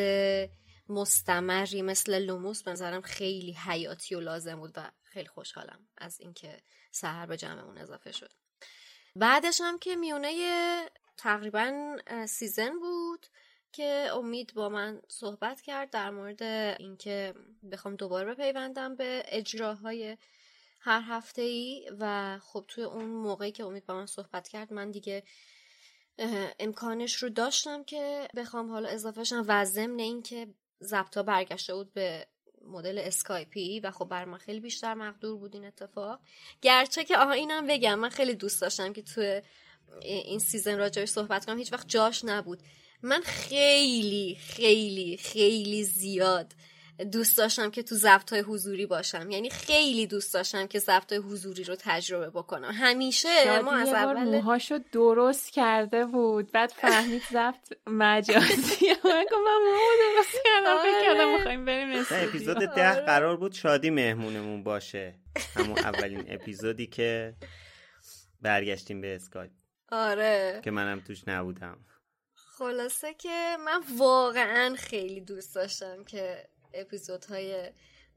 مستمری 0.90 1.82
مثل 1.82 2.20
لوموس 2.20 2.64
به 2.64 2.72
نظرم 2.72 3.02
خیلی 3.02 3.52
حیاتی 3.52 4.16
و 4.16 4.20
لازم 4.20 4.56
بود 4.56 4.74
و 4.76 4.92
خیلی 5.04 5.28
خوشحالم 5.28 5.88
از 5.98 6.20
اینکه 6.20 6.62
سحر 6.92 7.26
به 7.26 7.38
جمعمون 7.38 7.78
اضافه 7.78 8.12
شد. 8.12 8.32
بعدش 9.16 9.62
هم 9.62 9.80
که 9.80 9.96
میونه 9.96 10.32
تقریبا 11.18 11.98
season 12.28 12.80
بود 12.80 13.28
که 13.72 14.10
امید 14.14 14.54
با 14.54 14.70
من 14.70 15.02
صحبت 15.08 15.62
کرد 15.62 15.90
در 15.90 16.10
مورد 16.10 16.44
اینکه 16.80 17.34
بخوام 17.72 17.96
دوباره 17.96 18.34
بپیوندم 18.34 18.96
به 18.96 19.24
اجراهای 19.26 20.18
هر 20.80 21.02
هفته 21.06 21.42
ای 21.42 21.92
و 22.00 22.38
خب 22.40 22.66
توی 22.68 22.84
اون 22.84 23.06
موقعی 23.06 23.52
که 23.52 23.64
امید 23.64 23.86
با 23.86 23.94
من 23.94 24.06
صحبت 24.06 24.48
کرد 24.48 24.74
من 24.74 24.92
دیگه 24.92 25.24
امکانش 26.60 27.16
رو 27.16 27.30
داشتم 27.30 27.84
که 27.84 28.28
بخوام 28.36 28.72
حالا 28.72 28.90
اضافه 28.90 29.24
شم 29.24 29.46
و 29.48 29.66
ضمن 29.66 30.00
اینکه 30.00 30.48
ضبط 30.84 31.18
برگشته 31.18 31.76
بود 31.76 31.94
به 31.94 32.28
مدل 32.66 32.98
اسکایپی 32.98 33.80
و 33.80 33.92
خب 33.92 34.06
بر 34.06 34.26
من 34.26 34.38
خیلی 34.38 34.60
بیشتر 34.60 34.94
مقدور 34.94 35.38
بود 35.38 35.56
این 35.56 35.66
اتفاق. 35.66 36.20
گرچه 36.62 37.04
که 37.04 37.18
آها 37.18 37.32
اینم 37.32 37.68
بگم 37.68 38.00
من 38.00 38.10
خیلی 38.10 38.34
دوست 38.36 38.62
داشتم 38.62 38.94
که 38.94 39.02
توی 39.02 39.42
این 40.02 40.40
season 40.40 40.78
راجبش 40.78 41.10
صحبت 41.10 41.46
کنم 41.46 41.58
هیچ 41.58 41.74
وقت 41.74 41.88
جاش 41.88 42.26
نبود. 42.26 42.60
من 43.02 43.22
خیلی 43.22 44.36
خیلی 44.36 45.18
خیلی 45.18 45.84
زیاد 45.84 46.54
دوست 47.12 47.38
داشتم 47.38 47.72
که 47.72 47.84
تو 47.84 47.96
ضبط 47.96 48.34
های 48.34 48.42
حضوری 48.42 48.86
باشم. 48.86 49.32
یعنی 49.32 49.50
خیلی 49.50 50.08
دوست 50.08 50.34
داشتم 50.34 50.68
که 50.68 50.80
ضبط 50.80 51.12
های 51.12 51.22
حضوری 51.22 51.64
رو 51.64 51.76
تجربه 51.80 52.30
بکنم. 52.30 52.72
همیشه 52.74 53.62
ما 53.62 53.72
از 53.72 53.90
اول 53.90 54.24
موهاشو 54.24 54.80
درست 54.92 55.54
کرده 55.54 56.06
بود. 56.06 56.52
بعد 56.52 56.70
فهمید 56.70 57.22
ضبط 57.32 57.74
مجازی. 57.88 58.86
من 59.04 59.12
من 59.12 59.60
موهو 59.66 59.92
درست 60.00 60.38
کردم 60.46 60.78
فکر 60.84 61.02
کردم 61.04 61.28
آره. 61.28 61.38
می‌خوایم 61.38 61.66
بریم 61.66 62.06
اپیزود 62.12 62.58
ده 62.58 62.92
آره. 62.92 63.02
قرار 63.02 63.38
بود 63.38 63.54
شادی 63.54 63.90
مهمونمون 63.90 64.64
باشه. 64.64 65.16
همون 65.56 65.78
اولین 65.80 66.26
اپیزودی 66.34 66.88
که 66.88 67.36
برگشتیم 68.42 69.02
به 69.02 69.16
اسکایپ. 69.16 69.52
آره. 69.92 70.62
که 70.64 70.72
منم 70.72 71.00
توش 71.00 71.28
نبودم. 71.28 71.78
خلاصه 72.58 73.14
که 73.14 73.58
من 73.66 73.84
واقعا 73.98 74.76
خیلی 74.78 75.22
دوست 75.22 75.56
داشتم 75.56 76.04
که 76.04 76.48
اپیزودهای 76.74 77.72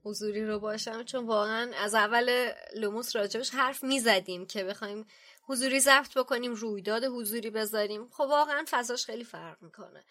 حضوری 0.05 0.45
رو 0.45 0.59
باشم 0.59 1.03
چون 1.03 1.27
واقعا 1.27 1.71
از 1.85 1.95
اول 1.95 2.53
لوموس 2.77 3.17
راجبش 3.17 3.51
حرف 3.51 3.85
می‌زدیم 3.85 4.47
که 4.47 4.65
بخوایم 4.65 5.07
حضوری 5.43 5.81
ضبط 5.81 6.19
بکنیم 6.19 6.55
رویداد 6.55 7.05
حضوری 7.05 7.51
بذاریم. 7.51 8.09
خب 8.11 8.21
واقعا 8.21 8.65
فضاش 8.71 9.05
خیلی 9.05 9.25
فرق 9.25 9.63
می‌کنه. 9.63 10.05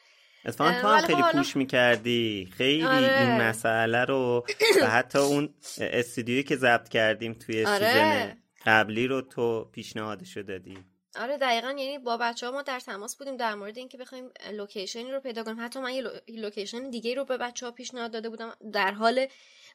اتفاقا 0.46 0.82
تو 0.82 0.88
هم 0.88 1.02
خیلی 1.02 1.22
حالا... 1.22 1.38
push 1.38 1.56
می‌کردی. 1.56 2.50
خیلی 2.58 2.84
آره. 2.84 3.22
این 3.22 3.42
مسئله 3.42 4.06
رو 4.06 4.46
و 4.82 4.90
حتی 4.90 5.20
اون 5.20 5.54
استودیویی 5.78 6.44
که 6.44 6.56
ضبط 6.56 6.90
کردیم 6.90 7.34
توی 7.34 7.66
آره. 7.66 7.88
season 7.88 8.38
قبلی 8.66 9.08
رو 9.08 9.22
تو 9.22 9.64
پیشنهادشو 9.64 10.42
دادی. 10.42 10.78
آره 11.16 11.38
دقیقا. 11.38 11.68
یعنی 11.68 12.00
با 12.00 12.18
بچه 12.18 12.46
ها 12.46 12.52
ما 12.52 12.62
در 12.62 12.80
تماس 12.80 13.16
بودیم 13.16 13.38
در 13.38 13.56
مورد 13.56 13.78
اینکه 13.78 13.98
بخوایم 13.98 14.32
لوکیشنی 14.52 15.12
رو 15.12 15.20
پیدا 15.20 15.44
کنیم. 15.44 15.66
حتی 15.66 15.80
من 15.80 15.94
یه 15.94 16.22
لوکیشن 16.28 16.90
دیگه 16.90 17.14
رو 17.14 17.26
به 17.26 17.38
بچه 17.38 17.66
ها 17.66 17.72
پیشنهاد 17.72 18.12
داده 18.12 18.30
بودم. 18.30 18.56
در 18.74 18.92
حال 18.92 19.28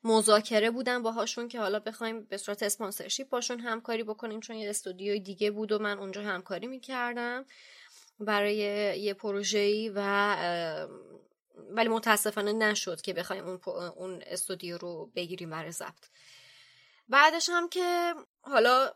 مذاکره 0.05 0.71
بودم 0.71 1.03
باهاشون 1.03 1.49
که 1.49 1.61
حالا 1.61 1.79
بخوایم 1.79 2.25
به 2.25 2.37
صورت 2.37 2.63
sponsorship 2.63 3.29
باشون 3.29 3.61
همکاری 3.61 4.03
بکنیم 4.03 4.41
چون 4.41 4.57
یه 4.57 4.71
استودیوی 4.71 5.21
دیگه 5.21 5.51
بود 5.51 5.73
و 5.73 5.79
من 5.79 5.99
اونجا 5.99 6.23
همکاری 6.23 6.67
می‌کردم 6.67 7.45
برای 8.21 8.57
یه 9.01 9.15
پروژه‌ای 9.15 9.93
و 9.95 10.01
ولی 11.71 11.89
متاسفانه 11.89 12.53
نشد 12.53 13.01
که 13.01 13.13
بخوایم 13.13 13.45
اون, 13.47 13.61
اون 13.97 14.23
استودیو 14.27 14.79
رو 14.79 15.11
بگیریم 15.17 15.51
برای 15.51 15.73
ضبط. 15.73 16.05
بعدش 17.09 17.49
هم 17.49 17.69
که 17.69 18.15
حالا 18.41 18.91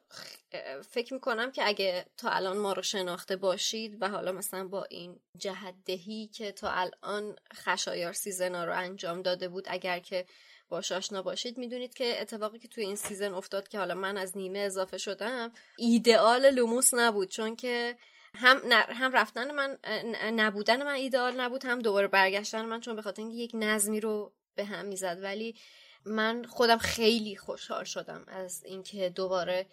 فکر 0.90 1.14
می‌کنم 1.14 1.52
که 1.52 1.68
اگه 1.68 2.06
تا 2.16 2.30
الان 2.30 2.56
ما 2.56 2.72
رو 2.72 2.82
شناخته 2.82 3.36
باشید 3.36 4.02
و 4.02 4.08
حالا 4.08 4.32
مثلا 4.32 4.68
با 4.68 4.84
این 4.84 5.20
جهت 5.36 5.74
دهی 5.84 6.26
که 6.26 6.52
تا 6.52 6.70
الان 6.70 7.36
خشایار 7.54 8.12
season 8.12 8.57
ا 8.57 8.64
رو 8.64 8.76
انجام 8.76 9.22
داده 9.22 9.48
بود 9.48 9.64
اگر 9.68 9.98
که 9.98 10.26
باش 10.68 10.92
آشنا 10.92 11.22
باشید 11.22 11.58
می‌دونید 11.58 11.94
که 11.94 12.20
اتفاقی 12.20 12.58
که 12.58 12.68
توی 12.68 12.84
این 12.84 12.96
season 12.96 13.34
افتاد 13.34 13.68
که 13.68 13.78
حالا 13.78 13.94
من 13.94 14.16
از 14.16 14.36
نیمه 14.36 14.58
اضافه 14.58 14.98
شدم 14.98 15.52
ایدئال 15.78 16.50
لوموس 16.50 16.94
نبود. 16.94 17.28
چون 17.28 17.56
که 17.56 17.96
هم, 18.34 18.60
هم 18.72 19.12
رفتن 19.12 19.50
من 19.50 19.78
نبودن 20.34 20.82
من 20.82 20.94
ایدئال 20.94 21.40
نبود 21.40 21.64
هم 21.64 21.78
دوباره 21.78 22.08
برگشتن 22.08 22.64
من 22.64 22.80
چون 22.80 22.96
به 22.96 23.02
خاطر 23.02 23.22
اینکه 23.22 23.36
یک 23.36 23.50
نظمی 23.54 24.00
رو 24.00 24.32
به 24.54 24.64
هم 24.64 24.86
می‌زد. 24.86 25.18
ولی 25.22 25.56
من 26.08 26.44
خودم 26.44 26.78
خیلی 26.78 27.36
خوشحال 27.36 27.84
شدم 27.84 28.24
از 28.28 28.64
اینکه 28.64 29.08
دوباره 29.08 29.66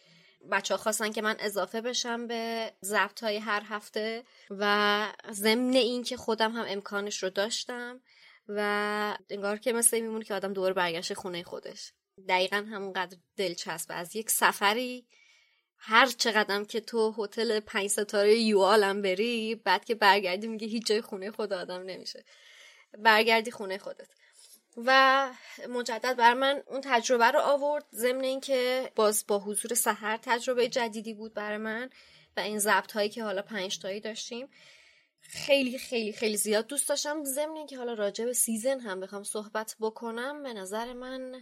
بچه 0.52 0.78
خواستن 0.78 1.12
که 1.12 1.22
من 1.22 1.36
اضافه 1.40 1.82
بشم 1.82 2.28
به 2.28 2.74
ضبط 2.84 3.24
های 3.24 3.38
هر 3.38 3.64
هفته 3.66 4.24
و 4.50 5.06
ضمن 5.32 5.74
اینکه 5.74 6.18
خودم 6.18 6.52
هم 6.52 6.66
امکانش 6.68 7.24
رو 7.24 7.30
داشتم 7.30 8.02
و 8.48 9.18
انگار 9.30 9.58
که 9.58 9.74
مثل 9.74 10.00
میمونه 10.00 10.26
که 10.26 10.34
آدم 10.34 10.54
دوباره 10.54 10.74
برگشت 10.74 11.14
خونه 11.14 11.44
خودش. 11.44 11.94
دقیقا 12.30 12.58
همونقدر 12.58 13.18
دلچسب. 13.38 13.92
از 13.94 14.16
یک 14.16 14.30
سفری 14.30 15.08
هر 15.78 16.06
چقدرم 16.06 16.66
که 16.66 16.82
تو 16.82 17.16
هتل 17.18 17.60
پنج 17.60 17.88
ستاره 17.88 18.36
یوالم 18.36 19.02
بری 19.02 19.56
بعد 19.56 19.86
که 19.86 19.96
برگردی 19.96 20.48
میگه 20.48 20.68
هیچ 20.68 20.88
جای 20.88 21.02
خونه 21.02 21.32
خود 21.32 21.54
آدم 21.54 21.82
نمیشه. 21.82 22.26
برگردی 22.98 23.52
خونه 23.52 23.78
خودت. 23.78 24.08
و 24.78 25.30
مجدد 25.70 26.16
بر 26.18 26.34
من 26.34 26.64
اون 26.68 26.82
تجربه 26.84 27.32
رو 27.32 27.40
آورد 27.40 27.86
ضمن 27.94 28.24
اینکه 28.24 28.92
باز 28.96 29.26
با 29.28 29.40
حضور 29.40 29.74
سحر 29.74 30.18
تجربه 30.18 30.68
جدیدی 30.68 31.14
بود 31.14 31.34
برای 31.34 31.58
من 31.58 31.90
و 32.38 32.40
این 32.40 32.60
ضبط 32.60 32.92
هایی 32.92 33.10
که 33.10 33.24
حالا 33.24 33.42
پنج 33.42 33.80
تایی 33.80 34.00
داشتیم. 34.00 34.50
خیلی 35.20 35.78
خیلی 35.78 36.14
خیلی 36.14 36.38
زیاد 36.38 36.68
دوست 36.68 36.90
داشتم. 36.90 37.24
ضمن 37.24 37.58
اینکه 37.58 37.78
حالا 37.78 37.94
راجع 37.94 38.26
به 38.26 38.34
سیزن 38.34 38.80
هم 38.80 39.00
بخوام 39.00 39.24
صحبت 39.24 39.76
بکنم 39.80 40.44
به 40.44 40.54
نظر 40.54 40.94
من 40.94 41.42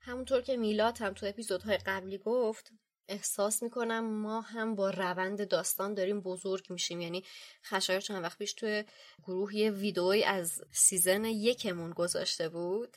همونطور 0.00 0.40
که 0.40 0.56
میلاد 0.56 0.98
هم 0.98 1.14
تو 1.14 1.26
اپیزودهای 1.26 1.76
قبلی 1.76 2.18
گفت 2.18 2.72
احساس 3.08 3.62
می‌کنم 3.62 4.04
ما 4.04 4.40
هم 4.40 4.74
با 4.74 4.90
روند 4.90 5.48
داستان 5.48 5.94
داریم 5.94 6.20
بزرگ 6.20 6.66
میشیم. 6.70 7.00
یعنی 7.00 7.24
خشایر 7.64 8.00
چند 8.00 8.24
وقت 8.24 8.38
پیش 8.38 8.52
توی 8.52 8.84
گروه 9.24 9.56
یه 9.56 9.70
ویدئویی 9.70 10.24
از 10.24 10.62
سیزن 10.72 11.24
یکمون 11.24 11.90
گذاشته 11.90 12.48
بود 12.48 12.96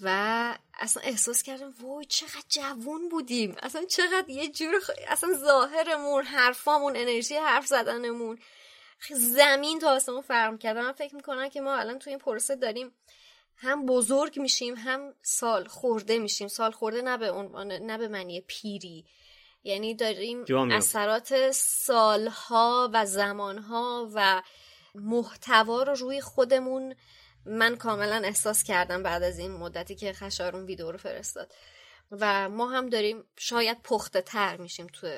و 0.00 0.58
اصلا 0.74 1.02
احساس 1.02 1.42
کردم 1.42 1.74
وای 1.80 2.04
چقدر 2.04 2.44
جوون 2.48 3.08
بودیم. 3.08 3.56
اصلا 3.62 3.84
چقدر 3.84 4.30
یه 4.30 4.48
جور 4.48 4.80
خ... 4.80 4.90
اصلا 5.08 5.34
ظاهرمون 5.34 6.24
حرفامون 6.24 6.96
انرژی 6.96 7.34
حرف 7.34 7.66
زدنمون. 7.66 8.38
زمین 9.10 9.78
تا 9.78 9.90
آسمون 9.90 10.22
فرق 10.22 10.58
کرده 10.58 10.80
من 10.80 10.92
فکر 10.92 11.14
می‌کنم 11.16 11.48
که 11.48 11.60
ما 11.60 11.76
الان 11.76 11.98
توی 11.98 12.10
این 12.10 12.18
پروسه 12.18 12.56
داریم 12.56 12.92
هم 13.56 13.86
بزرگ 13.86 14.40
میشیم 14.40 14.74
هم 14.74 15.14
سال 15.22 15.66
خورده 15.66 16.18
میشیم. 16.18 16.48
سال 16.48 16.70
خورده 16.70 17.02
نه 17.02 17.16
به 17.16 17.30
عنوان 17.30 17.72
نه 17.72 17.98
به 17.98 18.08
معنی 18.08 18.40
پیری. 18.40 19.04
یعنی 19.64 19.94
داریم 19.94 20.44
اثرات 20.70 21.50
سالها 21.50 22.90
و 22.92 23.06
زمانها 23.06 24.10
و 24.14 24.42
محتوا 24.94 25.82
رو 25.82 25.94
روی 25.94 26.20
خودمون 26.20 26.94
من 27.46 27.76
کاملا 27.76 28.22
احساس 28.24 28.62
کردم 28.62 29.02
بعد 29.02 29.22
از 29.22 29.38
این 29.38 29.50
مدتی 29.50 29.94
که 29.94 30.12
خشارون 30.12 30.64
ویدیو 30.64 30.92
رو 30.92 30.98
فرستاد. 30.98 31.52
و 32.10 32.48
ما 32.48 32.70
هم 32.70 32.88
داریم 32.88 33.24
شاید 33.38 33.82
پخته 33.82 34.20
تر 34.20 34.56
میشیم 34.56 34.86
تو 34.86 35.08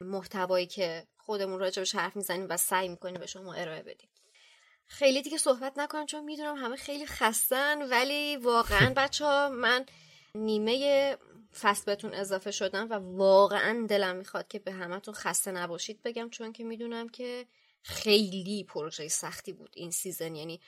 محتوایی 0.00 0.66
که 0.66 1.06
خودمون 1.16 1.60
راجبش 1.60 1.94
حرف 1.94 2.16
می‌زنیم 2.16 2.46
و 2.48 2.56
سعی 2.56 2.88
می‌کنیم 2.88 3.20
به 3.20 3.26
شما 3.26 3.54
ارائه 3.54 3.82
بدیم. 3.82 4.08
خیلی 4.86 5.22
دیگه 5.22 5.38
صحبت 5.38 5.78
نکنم 5.78 6.06
چون 6.06 6.24
می‌دونم 6.24 6.56
همه 6.56 6.76
خیلی 6.76 7.06
خستن 7.06 7.82
ولی 7.82 8.36
واقعا 8.36 8.92
بچه 8.96 9.24
ها 9.24 9.48
من 9.48 9.86
نیمه 10.34 11.16
فصل 11.60 11.84
بهتون 11.86 12.14
اضافه 12.14 12.50
شدم 12.50 12.88
و 12.90 12.94
واقعا 12.94 13.86
دلم 13.88 14.16
می‌خواد 14.16 14.48
که 14.48 14.58
به 14.58 14.72
همتون 14.72 15.14
خسته 15.14 15.52
نباشید 15.52 16.02
بگم 16.02 16.30
چون 16.30 16.52
که 16.52 16.64
می‌دونم 16.64 17.08
که 17.08 17.46
خیلی 17.82 18.64
پروژه 18.64 19.08
سختی 19.08 19.52
بود 19.52 19.70
این 19.76 19.90
season. 19.90 20.34
یعنی 20.34 20.60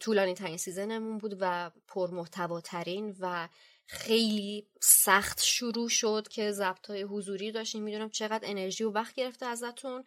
طولانی 0.00 0.34
ترین 0.34 0.56
season 0.56 0.97
مون 0.97 1.18
بود 1.18 1.36
و 1.40 1.70
پرمحتواترین 1.88 3.16
و 3.20 3.48
خیلی 3.86 4.66
سخت 4.80 5.42
شروع 5.42 5.88
شد 5.88 6.28
که 6.28 6.52
ضبط 6.52 6.90
های 6.90 7.02
حضوری 7.02 7.52
داشتیم. 7.52 7.82
می‌دونم 7.82 8.10
چقدر 8.10 8.50
انرژی 8.50 8.84
و 8.84 8.90
وقت 8.90 9.14
گرفته 9.14 9.46
ازتون 9.46 10.04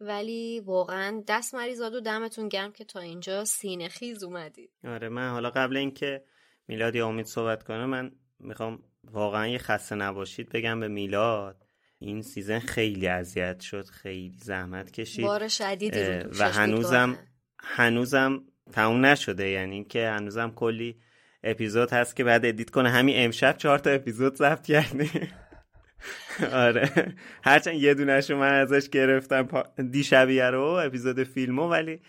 ولی 0.00 0.60
واقعا 0.60 1.24
دست 1.28 1.54
مریزاد 1.54 1.94
و 1.94 2.00
دمتون 2.00 2.48
گرم 2.48 2.72
که 2.72 2.84
تا 2.84 3.00
اینجا 3.00 3.44
سینه 3.44 3.88
خیز 3.88 4.24
اومدید. 4.24 4.70
آره 4.84 5.08
من 5.08 5.30
حالا 5.30 5.50
قبل 5.50 5.76
اینکه 5.76 6.24
میلاد 6.68 6.94
یا 6.94 7.08
امید 7.08 7.26
صحبت 7.26 7.62
کنه 7.62 7.86
من 7.86 8.12
می‌خوام 8.38 8.82
واقعا 9.12 9.46
یه 9.46 9.58
خسته 9.58 9.94
نباشید 9.94 10.48
بگم 10.48 10.80
به 10.80 10.88
میلاد 10.88 11.66
این 11.98 12.22
season 12.22 12.58
خیلی 12.58 13.06
اذیت 13.06 13.60
شد 13.60 13.86
خیلی 13.86 14.38
زحمت 14.42 14.90
کشید. 14.90 15.24
بار 15.24 15.48
شدیدی 15.48 16.00
و 16.38 16.48
هنوزم 16.50 17.18
هنوزم 17.58 18.42
تموم 18.72 19.06
نشده 19.06 19.48
یعنی 19.48 19.84
که 19.84 20.08
هنوزم 20.08 20.50
کلی 20.50 21.00
اپیزود 21.42 21.92
هست 21.92 22.16
که 22.16 22.24
باید 22.24 22.46
edit 22.46 22.70
کنه. 22.70 22.90
همین 22.90 23.14
امشب 23.18 23.56
چهار 23.56 23.78
تا 23.78 23.90
اپیزود 23.90 24.34
ضبط 24.34 24.66
کردیم. 24.66 25.10
آره. 26.52 27.14
هرچند 27.44 27.74
یه 27.74 27.94
دونش 27.94 28.30
من 28.30 28.52
ازش 28.52 28.88
گرفتم. 28.88 29.62
دیشبیه 29.90 30.50
رو 30.50 30.62
اپیزود 30.62 31.22
فیلمو 31.22 31.68
ولی 31.68 32.00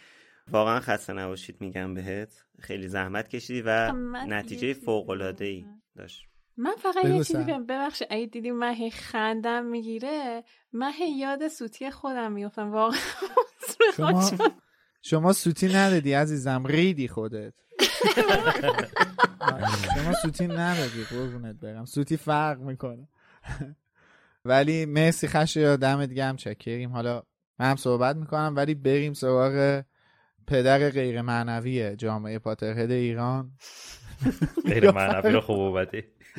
واقعا 0.51 0.79
خسته 0.79 1.13
نباشید 1.13 1.61
میگم 1.61 1.93
بهت. 1.93 2.45
خیلی 2.59 2.87
زحمت 2.87 3.27
کشیدی 3.27 3.61
و 3.65 3.91
نتیجه 4.27 4.73
فوق 4.73 5.09
العاده 5.09 5.45
ای 5.45 5.65
داشت. 5.95 6.27
من 6.57 6.75
فقط 6.77 7.05
یه 7.05 7.23
چیزی 7.23 7.43
بگم. 7.43 7.65
ببخش 7.65 8.03
اگه 8.09 8.25
دیدی 8.25 8.51
من 8.51 8.73
هی 8.73 8.91
خندم 8.91 9.65
می‌گیره 9.65 10.43
من 10.73 10.91
هی 10.91 11.11
یاد 11.11 11.47
سوتی 11.47 11.91
خودم 11.91 12.31
میفتم 12.31 12.71
واقعا 12.71 12.99
شما, 13.97 14.31
شما 15.01 15.33
سوتی 15.33 15.67
ندادی 15.67 16.13
عزیزم. 16.13 16.63
ریدی 16.65 17.07
خودت. 17.07 17.53
شما 19.95 20.13
سوتی 20.21 20.47
ندادی. 20.47 21.03
قربونت 21.09 21.55
برم. 21.55 21.85
سوتی 21.85 22.17
فرق 22.17 22.59
می‌کنه. 22.59 23.07
ولی 24.45 24.85
مرسی 24.85 25.27
خش 25.27 25.55
یا 25.55 25.75
دمت 25.75 26.09
گم 26.09 26.35
چکریم. 26.35 26.91
حالا 26.91 27.23
من 27.59 27.69
هم 27.69 27.75
صحبت 27.75 28.15
می‌کنم 28.15 28.53
ولی 28.55 28.75
بریم 28.75 29.13
سراغ 29.13 29.83
پدر 30.47 30.89
غیر 30.89 31.21
معنوی 31.21 31.95
جامعه 31.95 32.39
پاترهد 32.39 32.91
ایران. 32.91 33.51
غیر 34.65 34.91
معنوی 34.91 35.31
رو 35.31 35.41
خوب 35.41 35.77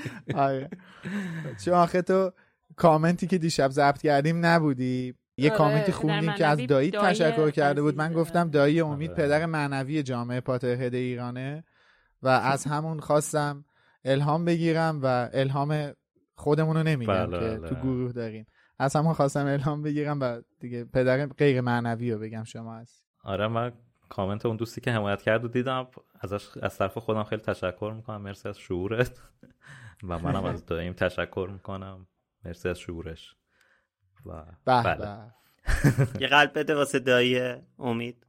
آره. 0.35 0.71
چون 1.65 1.75
آخه 1.75 2.03
تو 2.03 2.33
کامنتی 2.77 3.27
که 3.27 3.39
دیشب 3.39 3.71
ضبط 3.71 4.03
کردیم 4.03 4.47
نبودی. 4.47 5.15
یه 5.37 5.51
آره، 5.51 5.59
کامنتی 5.59 5.93
خوندیم 5.93 6.33
که 6.33 6.47
از 6.47 6.59
دایی 6.67 6.91
تشکر 6.91 7.51
کرده 7.51 7.83
بود. 7.83 7.97
من. 7.97 8.13
گفتم 8.13 8.51
دایی 8.51 8.81
امید 8.81 9.11
آره. 9.11 9.23
پدر 9.23 9.47
معنوی 9.47 10.03
جامعه 10.03 10.41
پاترهد 10.41 10.95
ایرانه 10.95 11.65
و 12.23 12.29
از 12.29 12.67
همون 12.73 13.01
خواستم 13.01 13.65
الهام 14.05 14.45
بگیرم 14.45 15.01
و 15.03 15.29
الهام 15.33 15.93
خودمون 16.35 16.77
رو 16.77 16.83
نمیگم 16.83 17.27
بله، 17.27 17.39
که 17.39 17.59
بله. 17.59 17.69
تو 17.69 17.75
گروه 17.75 18.13
داریم. 18.13 18.47
از 18.79 18.97
همون 18.97 19.13
خواستم 19.13 19.47
الهام 19.47 19.83
بگیرم 19.83 20.21
و 20.21 20.41
دیگه 20.61 20.85
پدر 20.85 21.27
غیر 21.27 21.61
معنوی 21.61 22.13
رو 22.13 22.19
بگم 22.19 22.45
شما 22.45 22.77
هست. 22.77 23.05
آره 23.25 23.49
من 23.49 23.73
کامنت 24.09 24.47
اون 24.47 24.57
دوستی 24.57 24.81
که 24.81 24.91
حمایت 24.91 25.23
کرد 25.23 25.45
و 25.45 25.49
دیدم. 25.49 25.87
ازش 26.21 26.49
از 26.63 26.79
طرف 26.79 26.99
خودم 26.99 27.25
خیلی 27.25 27.43
تشکر 27.43 27.93
می‌کنم. 27.97 28.23
مرسی 28.23 28.49
از 28.49 28.59
شعورت. 28.59 29.21
و 30.03 30.19
منم 30.19 30.45
از 30.45 30.67
دایم 30.67 30.93
تشکر 30.93 31.49
می‌کنم. 31.53 32.07
مرسی 32.45 32.69
از 32.69 32.79
شعورش. 32.79 33.37
و 34.27 34.43
به 34.65 34.83
بله. 34.83 34.97
به 34.97 35.33
یه 36.23 36.29
قلب 36.29 36.59
بده 36.59 36.75
واسه 36.75 36.99
دایی 36.99 37.55
امید. 37.79 38.27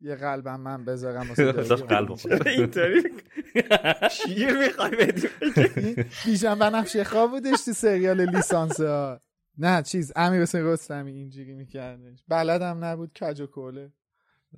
یه 0.00 0.16
قلبم 0.16 0.60
من 0.60 0.84
بذارم 0.84 1.28
واسه 1.28 1.52
دایی. 1.52 1.58
ازش 1.58 1.82
قلب. 1.82 2.18
اینطوری؟ 2.46 3.02
شیر 4.16 4.58
می‌خوای 4.58 4.90
بدی؟ 4.96 5.28
بیژن 6.24 6.54
بنفشه 6.58 7.04
خواه 7.04 7.30
بودش 7.30 7.64
تو 7.64 7.72
سریال 7.72 8.30
لیسانس 8.30 8.80
ها 8.80 9.20
نه 9.58 9.82
چیز 9.82 10.12
امیر 10.16 10.42
حسین 10.42 10.64
رستمی 10.66 11.12
اینجوری 11.12 11.54
میکردش. 11.54 12.24
بلدم 12.28 12.84
نبود 12.84 13.12
کج 13.12 13.40
و 13.40 13.46
کوله. 13.46 13.92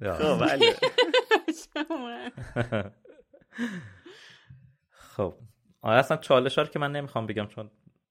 خب 0.00 0.38
بله. 0.40 0.74
خب. 4.90 5.34
آره 5.80 5.98
اصلا 5.98 6.16
چالش 6.16 6.58
ها 6.58 6.64
رو 6.64 6.70
که 6.70 6.78
من 6.78 6.92
نمی‌خوام 6.92 7.26
بگم 7.26 7.46
چون 7.46 7.70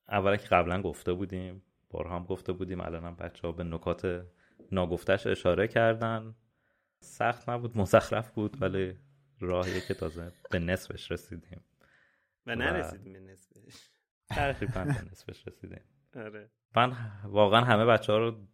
اولا 0.09 0.37
که 0.37 0.47
قبلا 0.47 0.81
گفته 0.81 1.13
بودیم 1.13 1.63
بارها 1.89 2.15
هم 2.15 2.25
گفته 2.25 2.53
بودیم 2.53 2.81
الان 2.81 3.03
هم 3.03 3.15
بچه 3.15 3.47
ها 3.47 3.51
به 3.51 3.63
نکات 3.63 4.25
ناگفتش 4.71 5.27
اشاره 5.27 5.67
کردن. 5.67 6.35
سخت 6.99 7.49
نبود 7.49 7.77
مزخرف 7.77 8.31
بود 8.31 8.61
ولی 8.61 8.97
راهیه 9.39 9.81
که 9.81 9.93
تازه 9.93 10.31
به 10.51 10.59
نصفش 10.59 11.11
رسیدیم. 11.11 11.61
و 12.45 12.55
نرسیدیم 12.55 13.13
به 13.13 13.19
نصفش. 13.19 13.89
تقریبا 14.29 14.83
به 14.83 15.01
نصفش 15.11 15.47
رسیدیم. 15.47 15.81
آره. 16.15 16.49
من 16.75 16.95
واقعا 17.23 17.61
همه 17.61 17.85
بچه 17.85 18.13
ها 18.13 18.19
رو 18.19 18.47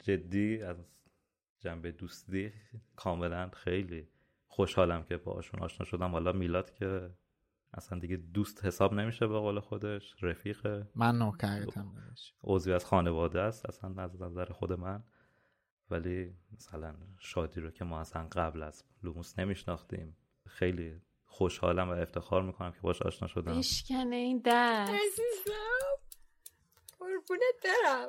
جدی 0.00 0.62
از 0.62 0.76
جنبه 1.58 1.92
دوستی 1.92 2.52
کاملا 2.96 3.48
خیلی 3.48 4.08
خوشحالم 4.46 5.04
که 5.04 5.16
باشون 5.16 5.60
آشنا 5.60 5.86
شدم. 5.86 6.10
حالا 6.10 6.32
میلاد 6.32 6.74
که 6.74 7.10
اصلا 7.76 7.98
دیگه 7.98 8.16
دوست 8.16 8.64
حساب 8.64 8.94
نمیشه 8.94 9.26
به 9.26 9.38
قول 9.38 9.60
خودش 9.60 10.14
رفیق. 10.22 10.82
من 10.94 11.18
نوکرتم 11.18 11.94
عضوی 12.44 12.72
از 12.72 12.84
خانواده 12.84 13.40
است 13.40 13.66
اصلا 13.66 14.02
از 14.02 14.22
نظر 14.22 14.44
خود 14.44 14.72
من. 14.72 15.04
ولی 15.90 16.34
مثلا 16.56 16.94
شادی 17.18 17.60
رو 17.60 17.70
که 17.70 17.84
ما 17.84 18.00
اصلا 18.00 18.28
قبل 18.32 18.62
از 18.62 18.84
لوموس 19.02 19.38
نمیشناختیم 19.38 20.16
خیلی 20.46 21.00
خوشحالم 21.24 21.88
و 21.88 21.92
افتخار 21.92 22.42
می‌کنم 22.42 22.72
که 22.72 22.80
باش 22.80 23.02
آشنا 23.02 23.28
شدم. 23.28 23.58
بشکنه 23.58 24.16
این 24.16 24.42
دست. 24.44 24.90
عزیزم 24.92 25.52
قربونت 26.98 27.54
برم. 27.64 28.08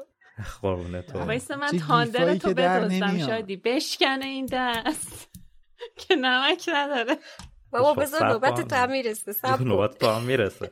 قربونت 0.62 1.12
تو. 1.12 1.20
وایسا 1.20 1.56
من 1.56 1.72
تاندر 1.88 2.36
تو 2.36 2.54
نمیاد. 2.90 3.28
شادی. 3.30 3.56
بشکنه 3.56 4.26
این 4.26 4.46
دست. 4.52 5.30
که 6.08 6.16
نمک 6.16 6.70
نداره. 6.74 7.18
بابا 7.72 7.94
بذار 7.94 8.28
نوبت. 8.28 8.62
تو 8.62 8.76
هم 8.76 8.92
می‌رسه. 8.92 9.64
نوبت 9.64 9.98
تو 9.98 10.08
هم 10.08 10.24
می‌رسه 10.24 10.72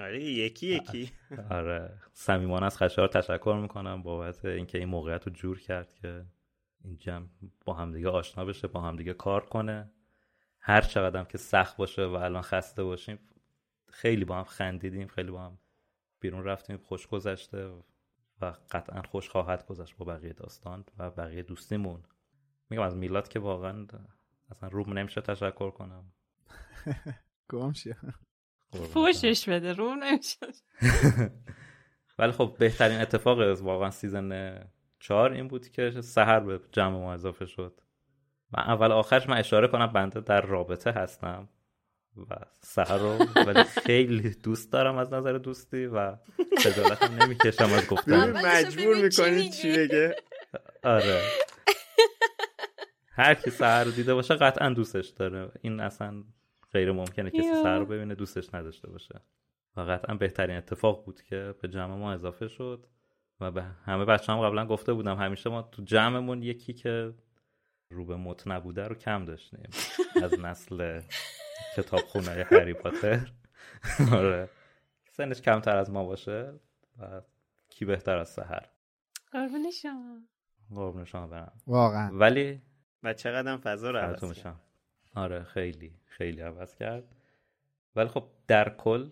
آره 0.00 0.22
یکی 0.24 0.66
یکی 0.66 1.12
آره 1.50 1.98
صمیمانه 2.12 2.66
از 2.66 2.78
خشایار 2.78 3.08
تشکر 3.08 3.58
می‌کنم 3.62 4.02
بابت 4.02 4.44
اینکه 4.44 4.78
این 4.78 4.88
موقعیت 4.88 5.26
رو 5.26 5.32
جور 5.32 5.60
کرد 5.60 5.94
که 5.94 6.24
این 6.84 6.96
جمع 6.96 7.26
با 7.64 7.74
همدیگه 7.74 8.08
آشنا 8.08 8.44
بشه 8.44 8.68
با 8.68 8.80
همدیگه 8.80 9.14
کار 9.14 9.46
کنه 9.46 9.90
هر 10.60 10.80
چقدر 10.80 11.24
که 11.24 11.38
سخت 11.38 11.76
باشه 11.76 12.06
و 12.06 12.14
الان 12.14 12.42
خسته 12.42 12.84
باشیم 12.84 13.18
خیلی 13.90 14.24
با 14.24 14.36
هم 14.36 14.44
خندیدیم 14.44 15.08
خیلی 15.08 15.30
با 15.30 15.40
هم 15.40 15.58
بیرون 16.20 16.44
رفتیم 16.44 16.76
خوش 16.76 17.06
گذشته 17.06 17.66
و 18.40 18.52
قطعا 18.70 19.02
خوش 19.02 19.28
خواهد 19.28 19.66
گذشت 19.66 19.96
با 19.96 20.04
بقیه 20.04 20.32
داستان 20.32 20.84
و 20.98 21.10
بقیه 21.10 21.42
دوستیمون 21.42 22.02
میگم 22.70 22.82
از 22.82 22.96
میلاد 22.96 23.28
که 23.28 23.38
واقعا 23.38 23.86
اصلا 24.52 24.68
روم 24.68 24.98
نمیشه 24.98 25.20
تشکر 25.20 25.70
کنم. 25.70 26.12
گم 27.50 27.72
فوشش 28.72 29.48
بده 29.48 29.72
رو 29.72 29.94
نمیشه. 29.94 30.46
ولی 32.18 32.32
خب 32.32 32.56
بهترین 32.58 33.00
اتفاق 33.00 33.38
از 33.38 33.62
واقعا 33.62 33.90
سیزن 33.90 34.58
چهار 35.00 35.32
این 35.32 35.48
بود 35.48 35.68
که 35.68 35.90
سهر 36.00 36.40
به 36.40 36.60
جمع 36.72 36.98
ما 36.98 37.12
اضافه 37.12 37.46
شد. 37.46 37.80
و 38.52 38.60
اول 38.60 38.92
آخرش 38.92 39.28
من 39.28 39.36
اشاره 39.36 39.68
کنم 39.68 39.86
بنده 39.86 40.20
در 40.20 40.40
رابطه 40.40 40.90
هستم 40.90 41.48
و 42.16 42.36
سهر 42.60 42.98
رو 42.98 43.18
ولی 43.46 43.64
خیلی 43.64 44.30
دوست 44.30 44.72
دارم 44.72 44.96
از 44.96 45.12
نظر 45.12 45.32
دوستی 45.32 45.86
و 45.86 46.16
خجالتم 46.58 47.14
نمی‌کشم 47.22 47.64
از 47.72 47.86
گفتن. 47.86 48.46
مجبور 48.46 48.96
ببین 48.96 49.08
چی 49.08 49.22
می‌کنید 49.22 49.52
چی 49.52 49.68
میگی. 49.68 49.78
بگه. 49.78 50.16
آره. 50.82 51.22
هر 53.14 53.34
کی 53.34 53.50
سهر 53.50 53.84
رو 53.84 53.90
دیده 53.90 54.14
باشه 54.14 54.34
قطعا 54.34 54.68
دوستش 54.68 55.08
داره. 55.08 55.52
این 55.62 55.80
اصلا 55.80 56.24
غیر 56.72 56.92
ممکنه 56.92 57.30
کسی. 57.30 57.54
سهر 57.62 57.78
رو 57.78 57.86
ببینه 57.86 58.14
دوستش 58.14 58.54
نداشته 58.54 58.90
باشه. 58.90 59.20
و 59.76 59.80
قطعا 59.80 60.14
بهترین 60.14 60.56
اتفاق 60.56 61.04
بود 61.04 61.22
که 61.22 61.54
به 61.60 61.68
جمع 61.68 61.94
ما 61.94 62.12
اضافه 62.12 62.48
شد 62.48 62.86
و 63.40 63.50
به 63.50 63.62
همه 63.62 64.04
بچه 64.04 64.32
هم 64.32 64.40
قبلا 64.40 64.66
گفته 64.66 64.92
بودم. 64.92 65.16
همیشه 65.16 65.50
ما 65.50 65.62
تو 65.62 65.82
جمعمون 65.82 66.42
یکی 66.42 66.72
که 66.72 67.14
رو 67.90 68.04
به 68.04 68.16
مت 68.16 68.48
نبوده 68.48 68.88
رو 68.88 68.94
کم 68.94 69.24
داشتیم. 69.24 69.70
از 70.24 70.40
نسل 70.40 71.00
کتابخونه 71.76 72.46
هری 72.50 72.74
پاتر. 72.74 73.32
آره. 74.12 74.48
سنش 75.08 75.40
کمتر 75.40 75.76
از 75.76 75.90
ما 75.90 76.04
باشه 76.04 76.52
و 76.98 77.22
کی 77.68 77.84
بهتر 77.84 78.18
از 78.18 78.28
سهر؟ 78.28 78.68
قربون 79.32 79.70
شما. 79.70 80.20
قربون 80.70 81.04
شما 81.04 81.26
برم. 81.26 81.52
واقعا. 81.66 82.10
ولی 82.12 82.62
و 83.02 83.12
چقدر 83.12 83.56
فضا 83.56 83.90
رو 83.90 83.98
عوض 83.98 84.32
کرد. 84.32 84.60
آره 85.14 85.42
خیلی 85.44 85.94
خیلی 86.04 86.40
عوض 86.40 86.74
کرد. 86.74 87.16
ولی 87.96 88.08
خب 88.08 88.28
در 88.46 88.68
کل 88.68 89.10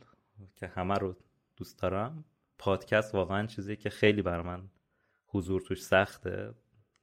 که 0.56 0.66
همه 0.66 0.94
رو 0.94 1.16
دوست 1.56 1.82
دارم 1.82 2.24
پادکست 2.58 3.14
واقعا 3.14 3.46
چیزی 3.46 3.76
که 3.76 3.90
خیلی 3.90 4.22
بر 4.22 4.42
من 4.42 4.68
حضور 5.26 5.60
توش 5.60 5.82
سخته 5.82 6.54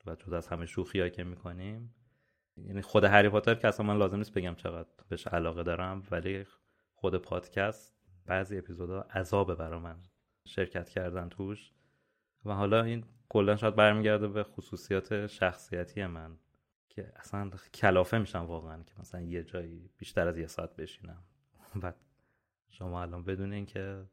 و 0.05 0.15
جدا 0.15 0.37
از 0.37 0.47
همه 0.47 0.65
شوخی 0.65 1.09
که 1.09 1.23
می‌کنیم. 1.23 1.93
یعنی 2.57 2.81
خود 2.81 3.03
هری 3.03 3.29
پاتر 3.29 3.55
که 3.55 3.67
اصلا 3.67 3.85
من 3.85 3.97
لازم 3.97 4.17
نیست 4.17 4.33
بگم 4.33 4.55
چقدر 4.55 4.89
بهش 5.09 5.27
علاقه 5.27 5.63
دارم 5.63 6.03
ولی 6.11 6.45
خود 6.93 7.15
پادکست 7.15 7.95
بعضی 8.25 8.57
اپیزودها 8.57 9.01
عذابه 9.01 9.55
برا 9.55 9.79
من. 9.79 9.97
شرکت 10.45 10.89
کردن 10.89 11.29
توش. 11.29 11.71
و 12.45 12.53
حالا 12.53 12.83
این 12.83 13.03
کلا 13.29 13.55
شاید 13.55 13.75
برمیگرده 13.75 14.27
به 14.27 14.43
خصوصیات 14.43 15.27
شخصیتی 15.27 16.05
من. 16.05 16.37
که 16.97 17.11
اصلا 17.15 17.49
کلافه 17.73 18.17
میشم 18.17 18.45
واقعا 18.45 18.83
که 18.83 18.93
مثلا 18.99 19.21
یه 19.21 19.43
جایی 19.43 19.89
بیشتر 19.97 20.27
از 20.27 20.37
یه 20.37 20.47
ساعت 20.47 20.75
بشینم. 20.75 21.23
و 21.83 21.93
شما 22.69 23.01
الان 23.01 23.23
بدون 23.23 23.53
اینکه 23.53 24.05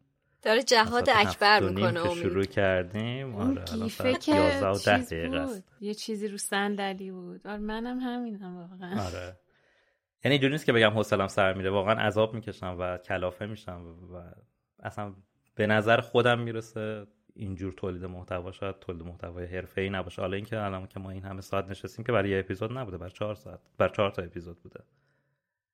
داره 0.42 0.62
جهاد 0.62 1.08
اکبر 1.14 1.60
می‌کنه 1.60 1.92
که 1.92 2.10
امید. 2.10 2.22
شروع 2.22 2.44
کردیم 2.44 3.34
آره 3.34 3.72
الان 3.72 3.84
گیفه 3.84 4.02
ساعت 4.02 4.20
که 4.24 4.34
11 4.34 4.68
و 4.68 4.72
10 4.72 4.98
چیز 4.98 5.08
دقیقه 5.08 5.36
است. 5.36 5.54
بود 5.54 5.64
یه 5.80 5.94
چیزی 5.94 6.28
رو 6.28 6.36
صندلی 6.36 7.10
بود. 7.10 7.46
آره 7.46 7.58
منم 7.58 8.00
همینم 8.00 8.56
واقعا. 8.56 9.04
آره. 9.06 9.36
یعنی 10.24 10.32
اینجوری 10.32 10.52
نیست 10.52 10.66
که 10.66 10.72
بگم 10.72 10.90
حوصلم 10.90 11.26
سر 11.26 11.54
میره. 11.54 11.70
واقعا 11.70 11.94
عذاب 11.94 12.34
می‌کشم 12.34 12.76
و 12.80 12.98
کلافه 12.98 13.46
میشم 13.46 13.86
و 14.12 14.22
اصلا 14.82 15.14
به 15.54 15.66
نظر 15.66 16.00
خودم 16.00 16.40
می‌رسه 16.40 17.06
اینجور 17.36 17.72
تولید 17.72 18.04
محتوا 18.04 18.52
شاید 18.52 18.78
تولید 18.78 19.02
محتوای 19.02 19.46
حرفه‌ای 19.46 19.90
نباشه. 19.90 20.22
حالا 20.22 20.36
اینکه 20.36 20.60
الان 20.60 20.86
که 20.86 21.00
ما 21.00 21.10
این 21.10 21.22
همه 21.22 21.40
ساعت 21.40 21.68
نشستیم 21.68 22.04
که 22.04 22.12
برای 22.12 22.30
یه 22.30 22.38
اپیزود 22.38 22.72
نبوده 22.72 22.98
بر 22.98 23.08
چهار 23.08 23.34
ساعت 23.34 23.60
بر 23.78 23.88
چهار 23.88 24.10
تا 24.10 24.22
اپیزود 24.22 24.62
بوده. 24.62 24.80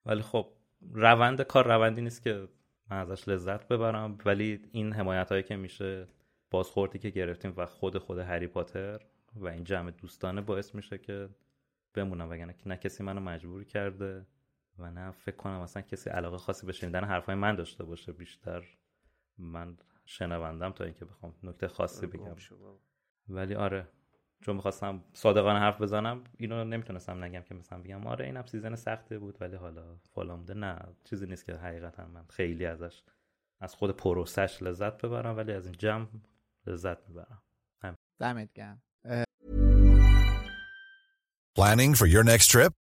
ولی 0.06 0.22
خب 0.22 0.48
روند 0.92 1.42
کار 1.42 1.68
روندی 1.68 2.02
نیست 2.02 2.22
که 2.22 2.48
من 2.90 2.96
ازش 2.96 3.28
لذت 3.28 3.68
ببرم. 3.68 4.18
ولی 4.24 4.60
این 4.72 4.92
حمایت 4.92 5.28
هایی 5.28 5.42
که 5.42 5.56
میشه 5.56 6.08
بازخوردی 6.50 6.98
که 6.98 7.10
گرفتیم 7.10 7.54
و 7.56 7.66
خود 7.66 7.98
خود 7.98 8.18
هری 8.18 8.46
پاتر 8.46 9.00
و 9.36 9.48
این 9.48 9.64
جمع 9.64 9.90
دوستانه 9.90 10.40
باعث 10.40 10.74
میشه 10.74 10.98
که 10.98 11.28
بمونم. 11.94 12.30
وگرنه 12.30 12.54
نه 12.66 12.76
کسی 12.76 13.02
منو 13.02 13.20
مجبور 13.20 13.64
کرده 13.64 14.26
و 14.78 14.90
نه 14.90 15.10
فکر 15.10 15.36
کنم 15.36 15.60
اصلا 15.60 15.82
کسی 15.82 16.10
علاقه 16.10 16.36
خاصی 16.36 16.66
به 16.66 16.72
شنیدن 16.72 17.04
حرفای 17.04 17.34
من 17.34 17.54
داشته 17.54 17.84
باشه. 17.84 18.12
بیشتر 18.12 18.64
من 19.38 19.76
شنوندم 20.10 20.72
تا 20.72 20.84
اینکه 20.84 21.04
بخوام 21.04 21.34
نکته 21.42 21.68
خاصی 21.68 22.06
بگم 22.06 22.24
گم 22.24 22.36
شو 22.36 22.58
بابا. 22.58 22.78
ولی 23.28 23.54
آره 23.54 23.88
چون 24.40 24.56
می‌خواستم 24.56 25.04
صادقانه 25.12 25.58
حرف 25.58 25.80
بزنم 25.80 26.24
اینو 26.38 26.64
نمی‌تونستم 26.64 27.24
نگم 27.24 27.42
که 27.42 27.54
مثلا 27.54 27.78
بگم 27.82 28.06
آره 28.06 28.24
اینم 28.24 28.46
season 28.46 28.74
سخته 28.74 29.18
بود 29.18 29.36
ولی 29.40 29.56
حالا 29.56 29.96
فالا 30.14 30.36
بوده 30.36 30.54
نه 30.54 30.78
چیزی 31.04 31.26
نیست 31.26 31.44
که 31.46 31.54
حقیقتا 31.54 32.06
من 32.06 32.24
خیلی 32.30 32.66
ازش 32.66 33.02
از 33.60 33.74
خود 33.74 33.96
پروسش 33.96 34.62
لذت 34.62 35.04
ببرم 35.04 35.36
ولی 35.36 35.52
از 35.52 35.66
این 35.66 35.74
جمع 35.78 36.06
لذت 36.66 37.08
می‌برم. 37.08 37.42
دمت 38.18 38.52
گرم. 38.52 38.82
Planning 41.58 41.94
for 41.94 42.06
your 42.06 42.24
next 42.24 42.46
trip? 42.50 42.72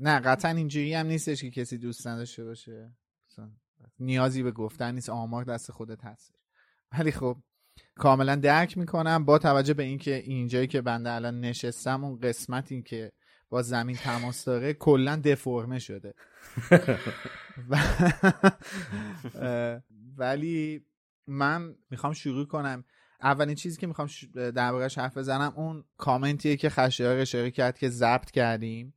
نه 0.00 0.20
قطعا 0.20 0.50
اینجوری 0.50 0.94
هم 0.94 1.06
نیستش 1.06 1.42
که 1.42 1.50
کسی 1.50 1.78
دوست 1.78 2.06
نداشته 2.06 2.44
باشه. 2.44 2.92
نیازی 3.98 4.42
به 4.42 4.50
گفتن 4.50 4.94
نیست 4.94 5.08
آمار 5.08 5.44
دست 5.44 5.72
خودت 5.72 6.04
هست. 6.04 6.34
ولی 6.92 7.12
خب 7.12 7.36
کاملا 7.94 8.36
درک 8.36 8.78
می‌کنم 8.78 9.24
با 9.24 9.38
توجه 9.38 9.74
به 9.74 9.82
اینکه 9.82 10.14
اینجایی 10.14 10.66
که 10.66 10.80
بنده 10.80 11.10
الان 11.10 11.40
نشستم 11.40 12.04
اون 12.04 12.20
قسمتی 12.20 12.82
که 12.82 13.12
با 13.48 13.62
زمین 13.62 13.96
تماس 13.96 14.44
داره 14.44 14.74
کلا 14.74 15.16
دفرمه 15.16 15.78
شده. 15.78 16.14
ولی 20.16 20.86
من 21.26 21.74
می‌خوام 21.90 22.12
شروع 22.12 22.46
کنم. 22.46 22.84
اولین 23.22 23.54
چیزی 23.54 23.80
که 23.80 23.86
می‌خوام 23.86 24.08
دربارهش 24.34 24.98
حرف 24.98 25.16
بزنم 25.16 25.52
اون 25.56 25.84
کامنتیه 25.96 26.56
که 26.56 26.70
خشایار 26.70 27.16
اشاره 27.16 27.50
کرد 27.50 27.78
که 27.78 27.88
ضبط 27.88 28.30
کردیم. 28.30 28.94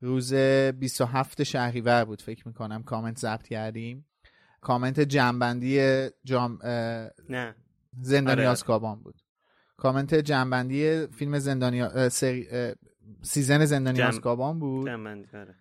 روز 0.00 0.34
27 0.34 1.42
شهریور 1.42 2.04
بود 2.04 2.22
فکر 2.22 2.48
می‌کنم. 2.48 2.82
کامنت 2.82 3.18
ضبط 3.18 3.46
کردیم. 3.46 4.06
کامنت 4.60 5.00
جمع‌بندی 5.00 6.08
جام 6.24 6.58
نه. 7.28 7.54
زندانی 8.00 8.44
آزکابان 8.44 9.02
بود. 9.02 9.22
کامنت 9.76 10.14
جمع‌بندی 10.14 11.06
فیلم 11.06 11.38
زندانی 11.38 12.08
سری... 12.08 12.48
season 13.22 13.64
زندانی 13.64 13.98
جم... 13.98 14.06
آزکابان 14.06 14.58
بود. 14.58 14.88
آره. 14.88 15.54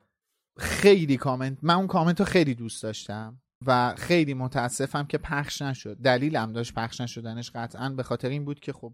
خیلی 0.58 1.18
کامنت 1.18 1.58
من 1.62 1.74
اون 1.74 1.88
کامنت 1.88 2.20
رو 2.20 2.26
خیلی 2.26 2.56
دوست 2.56 2.84
داشتم 2.84 3.42
و 3.66 3.96
خیلی 3.98 4.34
متاسفم 4.34 5.06
که 5.06 5.18
پخش 5.18 5.62
نشد. 5.62 5.98
دلیلم 5.98 6.54
داشت 6.54 6.74
پخش 6.74 7.02
نشدنش 7.02 7.52
قطعا 7.52 7.90
به 7.90 8.04
خاطر 8.04 8.30
این 8.30 8.46
بود 8.46 8.60
که 8.60 8.74
خب 8.74 8.94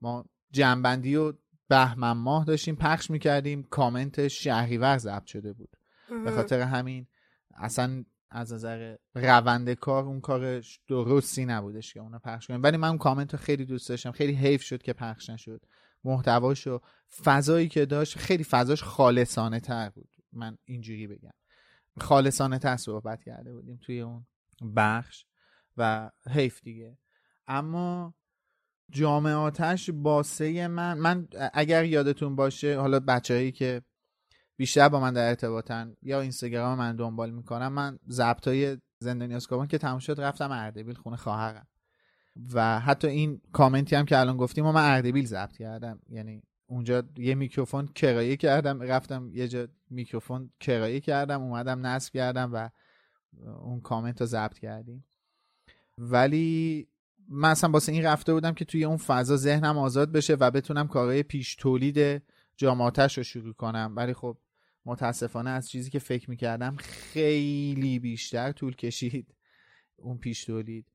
ما 0.00 0.24
جنبندی 0.52 1.16
و 1.16 1.32
بهمن 1.68 2.12
ماه 2.12 2.44
داشتیم 2.44 2.76
پخش 2.76 3.10
می‌کردیم 3.10 3.62
کامنت 3.62 4.28
شهریور 4.28 4.98
ضبط 4.98 5.26
شده 5.26 5.52
بود. 5.52 5.76
به 6.24 6.30
خاطر 6.30 6.60
همین 6.60 7.06
اصلا 7.54 8.04
از 8.30 8.52
نظر 8.52 8.96
روند 9.14 9.72
کار 9.72 10.04
اون 10.04 10.20
کار 10.20 10.62
درستی 10.88 11.44
نبودش 11.44 11.94
که 11.94 12.00
اونو 12.00 12.18
پخش 12.18 12.46
کنیم. 12.46 12.62
ولی 12.62 12.76
من 12.76 12.88
اون 12.88 12.98
کامنت 12.98 13.34
رو 13.34 13.38
خیلی 13.38 13.64
دوست 13.64 13.88
داشتم. 13.88 14.10
خیلی 14.10 14.32
حیف 14.32 14.62
شد 14.62 14.82
که 14.82 14.92
پخش 14.92 15.30
نشد. 15.30 15.62
محتواش 16.04 16.66
و 16.66 16.80
فضایی 17.24 17.68
که 17.68 17.86
داشت 17.86 18.18
خیلی 18.18 18.44
فضاش 18.44 18.82
خالصانه 18.82 19.60
تر 19.60 19.90
بود. 19.90 20.08
من 20.32 20.58
اینجوری 20.64 21.06
بگم. 21.06 21.30
خالصانه 22.00 22.58
تر 22.58 22.76
صحبت 22.76 23.22
کرده 23.22 23.52
بودیم 23.52 23.78
توی 23.82 24.00
اون 24.00 24.26
بخش 24.76 25.24
و 25.76 26.10
حیف 26.30 26.62
دیگه. 26.62 26.98
اما 27.48 28.14
جامعاتش 28.90 29.90
باسه 29.90 30.68
من 30.68 30.98
من 30.98 31.28
اگر 31.52 31.84
یادتون 31.84 32.36
باشه 32.36 32.78
حالا 32.78 33.00
بچههایی 33.00 33.52
که 33.52 33.82
بیشتر 34.56 34.88
با 34.88 35.00
من 35.00 35.12
در 35.12 35.28
ارتباطن 35.28 35.96
یا 36.02 36.20
اینستاگرام 36.20 36.78
من 36.78 36.96
دنبال 36.96 37.30
می‌کنم 37.30 37.72
من 37.72 37.98
های 38.46 38.78
زندانی 39.00 39.34
اسکابان 39.34 39.66
که 39.66 39.78
تموم 39.78 39.98
شد 39.98 40.20
رفتم 40.20 40.50
اردبیل 40.50 40.94
خونه 40.94 41.16
خواهرم. 41.16 41.66
و 42.54 42.80
حتی 42.80 43.08
این 43.08 43.40
کامنتی 43.52 43.96
هم 43.96 44.04
که 44.04 44.18
الان 44.18 44.36
گفتیم 44.36 44.66
و 44.66 44.72
من 44.72 44.90
اردبیل 44.90 45.26
ضبط 45.26 45.56
کردم. 45.56 46.00
یعنی 46.08 46.42
اونجا 46.66 47.02
یه 47.16 47.34
میکروفون 47.34 47.86
کرایه 47.86 48.36
کردم 48.36 48.82
رفتم 48.82 49.30
یه 49.32 49.48
جا 49.48 49.68
میکروفون 49.90 50.50
کرایه 50.60 51.00
کردم 51.00 51.42
اومدم 51.42 51.86
نصب 51.86 52.12
کردم 52.12 52.50
و 52.54 52.70
اون 53.60 53.80
کامنت 53.80 54.20
رو 54.20 54.26
ضبط 54.26 54.58
کردیم. 54.58 55.04
ولی 55.98 56.88
من 57.28 57.50
اصلا 57.50 57.70
باسه 57.70 57.92
این 57.92 58.04
رفته 58.04 58.32
بودم 58.34 58.54
که 58.54 58.64
توی 58.64 58.84
اون 58.84 58.96
فضا 58.96 59.36
ذهنم 59.36 59.78
آزاد 59.78 60.12
بشه 60.12 60.34
و 60.34 60.50
بتونم 60.50 60.88
کارهای 60.88 61.22
پیش 61.22 61.54
تولید 61.54 62.22
جامعاتش 62.56 63.18
رو 63.18 63.24
شروع 63.24 63.54
کنم. 63.54 63.92
ولی 63.96 64.14
خب 64.14 64.38
متاسفانه 64.86 65.50
از 65.50 65.68
چیزی 65.68 65.90
که 65.90 65.98
فکر 65.98 66.30
می‌کردم 66.30 66.76
خیلی 66.76 67.98
بیشتر 67.98 68.52
طول 68.52 68.76
کشید 68.76 69.34
اون 69.96 70.18
پیش 70.18 70.44
تولید. 70.44 70.86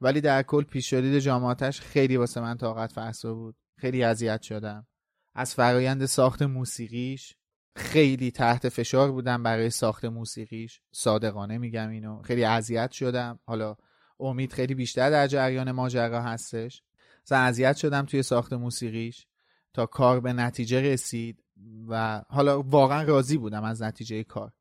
ولی 0.00 0.20
در 0.20 0.42
کل 0.42 0.62
پیش 0.62 0.90
تولید 0.90 1.18
جامعاتش 1.18 1.80
خیلی 1.80 2.16
واسه 2.16 2.40
من 2.40 2.56
طاقت 2.56 2.92
فرسا 2.92 3.34
بود. 3.34 3.56
خیلی 3.76 4.04
اذیت 4.04 4.42
شدم. 4.42 4.86
از 5.34 5.54
فرایند 5.54 6.06
ساخت 6.06 6.42
موسیقیش 6.42 7.36
خیلی 7.76 8.30
تحت 8.30 8.68
فشار 8.68 9.12
بودم 9.12 9.42
برای 9.42 9.70
ساخت 9.70 10.04
موسیقیش. 10.04 10.80
صادقانه 10.92 11.58
میگم 11.58 11.88
اینو. 11.88 12.22
خیلی 12.22 12.44
اذیت 12.44 12.90
شدم. 12.90 13.38
حالا 13.44 13.76
امید 14.22 14.52
خیلی 14.52 14.74
بیشتر 14.74 15.10
در 15.10 15.26
جریان 15.26 15.72
ماجرا 15.72 16.22
هستش. 16.22 16.82
اذیت 17.30 17.76
شدم 17.76 18.06
توی 18.06 18.22
ساخت 18.22 18.52
موسیقیش 18.52 19.26
تا 19.72 19.86
کار 19.86 20.20
به 20.20 20.32
نتیجه 20.32 20.80
رسید 20.80 21.44
و 21.88 22.22
حالا 22.28 22.62
واقعا 22.62 23.02
راضی 23.02 23.38
بودم 23.38 23.64
از 23.64 23.82
نتیجه 23.82 24.24
کار. 24.24 24.52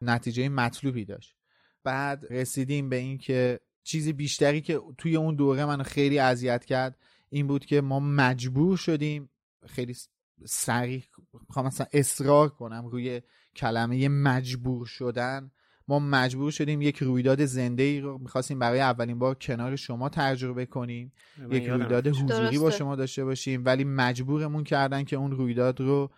نتیجه 0.00 0.48
مطلوبی 0.48 1.04
داشت. 1.04 1.36
بعد 1.84 2.26
رسیدیم 2.30 2.88
به 2.88 2.96
این 2.96 3.18
که 3.18 3.60
چیزی 3.82 4.12
بیشتری 4.12 4.60
که 4.60 4.80
توی 4.98 5.16
اون 5.16 5.34
دوره 5.34 5.64
منو 5.64 5.82
خیلی 5.82 6.18
اذیت 6.18 6.64
کرد 6.64 6.98
این 7.28 7.46
بود 7.46 7.64
که 7.64 7.80
ما 7.80 8.00
مجبور 8.00 8.76
شدیم 8.76 9.30
خیلی 9.66 9.96
سریع 10.44 11.04
می‌خوام 11.48 11.66
مثلا 11.66 11.86
اصرار 11.92 12.48
کنم 12.48 12.86
روی 12.86 13.22
کلمه 13.56 14.08
مجبور 14.08 14.86
شدن 14.86 15.50
ما 15.88 15.98
مجبور 15.98 16.50
شدیم 16.50 16.82
یک 16.82 16.98
رویداد 16.98 17.44
زنده 17.44 17.82
ای 17.82 18.00
رو 18.00 18.18
می‌خواستیم 18.18 18.58
برای 18.58 18.80
اولین 18.80 19.18
بار 19.18 19.34
کنار 19.34 19.76
شما 19.76 20.08
تجربه 20.08 20.66
کنیم 20.66 21.12
یک 21.50 21.68
رویداد 21.68 22.06
حضوری 22.06 22.58
با 22.58 22.70
شما 22.70 22.96
داشته 22.96 23.24
باشیم 23.24 23.64
ولی 23.64 23.84
مجبورمون 23.84 24.64
کردن 24.64 25.04
که 25.04 25.16
اون 25.16 25.30
رویداد 25.30 25.80
رو 25.80 26.10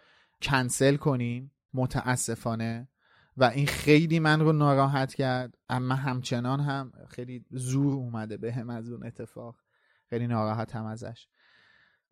کنسل 0.43 0.97
کنیم 0.97 1.53
متاسفانه. 1.75 2.89
و 3.37 3.45
این 3.45 3.67
خیلی 3.67 4.19
من 4.19 4.41
رو 4.41 4.53
ناراحت 4.53 5.15
کرد. 5.15 5.55
اما 5.69 5.95
همچنان 5.95 6.61
هم 6.61 6.93
خیلی 7.09 7.45
زور 7.51 7.95
اومده 7.95 8.37
به 8.37 8.53
هم 8.53 8.71
از 8.71 8.91
اون 8.91 9.07
اتفاق. 9.07 9.57
خیلی 10.11 10.27
ناراحت 10.27 10.77
هم 10.77 10.85
ازش. 10.85 11.27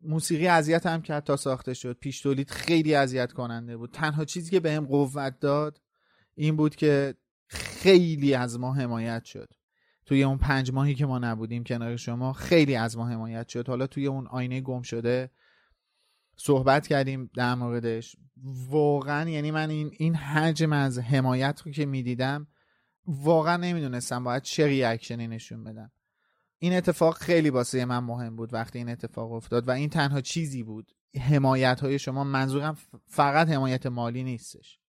موسیقی 0.01 0.47
اذیت 0.47 0.87
هم 0.87 1.03
کرد 1.03 1.25
تا 1.25 1.37
ساخته 1.37 1.75
شد. 1.75 1.99
پیش 2.01 2.21
تولید 2.21 2.51
خیلی 2.51 2.95
اذیت 2.95 3.33
کننده 3.33 3.77
بود. 3.77 3.91
تنها 3.91 4.25
چیزی 4.25 4.51
که 4.51 4.61
بهم 4.61 4.85
به 4.85 4.89
قوت 4.89 5.41
داد 5.41 5.81
این 6.35 6.57
بود 6.57 6.77
که 6.77 7.15
خیلی 7.83 8.35
از 8.35 8.59
ما 8.59 8.75
حمایت 8.75 9.25
شد. 9.25 9.55
توی 10.07 10.23
اون 10.23 10.39
پنج 10.39 10.73
ماهی 10.73 10.95
که 10.95 11.07
ما 11.07 11.19
نبودیم 11.19 11.65
کنار 11.65 11.97
شما 11.97 12.33
خیلی 12.33 12.77
از 12.77 12.97
ما 12.97 13.09
حمایت 13.09 13.49
شد. 13.49 13.69
حالا 13.69 13.87
توی 13.87 14.07
اون 14.07 14.27
آینه 14.27 14.61
گم 14.61 14.83
شده 14.83 15.31
صحبت 16.37 16.87
کردیم 16.87 17.31
در 17.37 17.55
موردش. 17.55 18.17
واقعا 18.69 19.31
یعنی 19.31 19.51
من 19.51 19.71
این 19.71 19.91
این 19.99 20.15
حجم 20.15 20.73
از 20.73 20.99
حمایت 20.99 21.63
رو 21.65 21.73
که 21.73 21.87
می‌دیدم 21.87 22.47
واقعا 23.07 23.57
نمی‌دونستم 23.57 24.25
باید 24.25 24.43
چه 24.43 24.67
ریاکشنی 24.67 25.29
نشون 25.29 25.65
بدم. 25.65 25.93
این 26.59 26.73
اتفاق 26.73 27.17
خیلی 27.19 27.51
واسه 27.51 27.85
من 27.85 27.99
مهم 27.99 28.37
بود 28.37 28.55
وقتی 28.55 28.79
این 28.79 28.89
اتفاق 28.89 29.33
افتاد 29.33 29.69
و 29.69 29.71
این 29.71 29.89
تنها 29.89 30.21
چیزی 30.21 30.63
بود. 30.63 30.93
حمایت 31.21 31.81
های 31.81 31.99
شما 31.99 32.25
منظورم 32.25 32.77
فقط 33.07 33.49
حمایت 33.49 33.87
مالی 33.87 34.25
نیستش. 34.25 34.82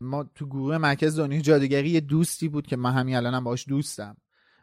ما 0.00 0.24
تو 0.34 0.46
گروه 0.46 0.78
مرکز 0.78 1.18
دنیای 1.18 1.42
جادوگری 1.42 1.90
یه 1.90 2.00
دوستی 2.00 2.48
بود 2.48 2.66
که 2.66 2.76
من 2.76 2.92
همین 2.92 3.16
الانم 3.16 3.44
باش 3.44 3.68
دوستم. 3.68 4.16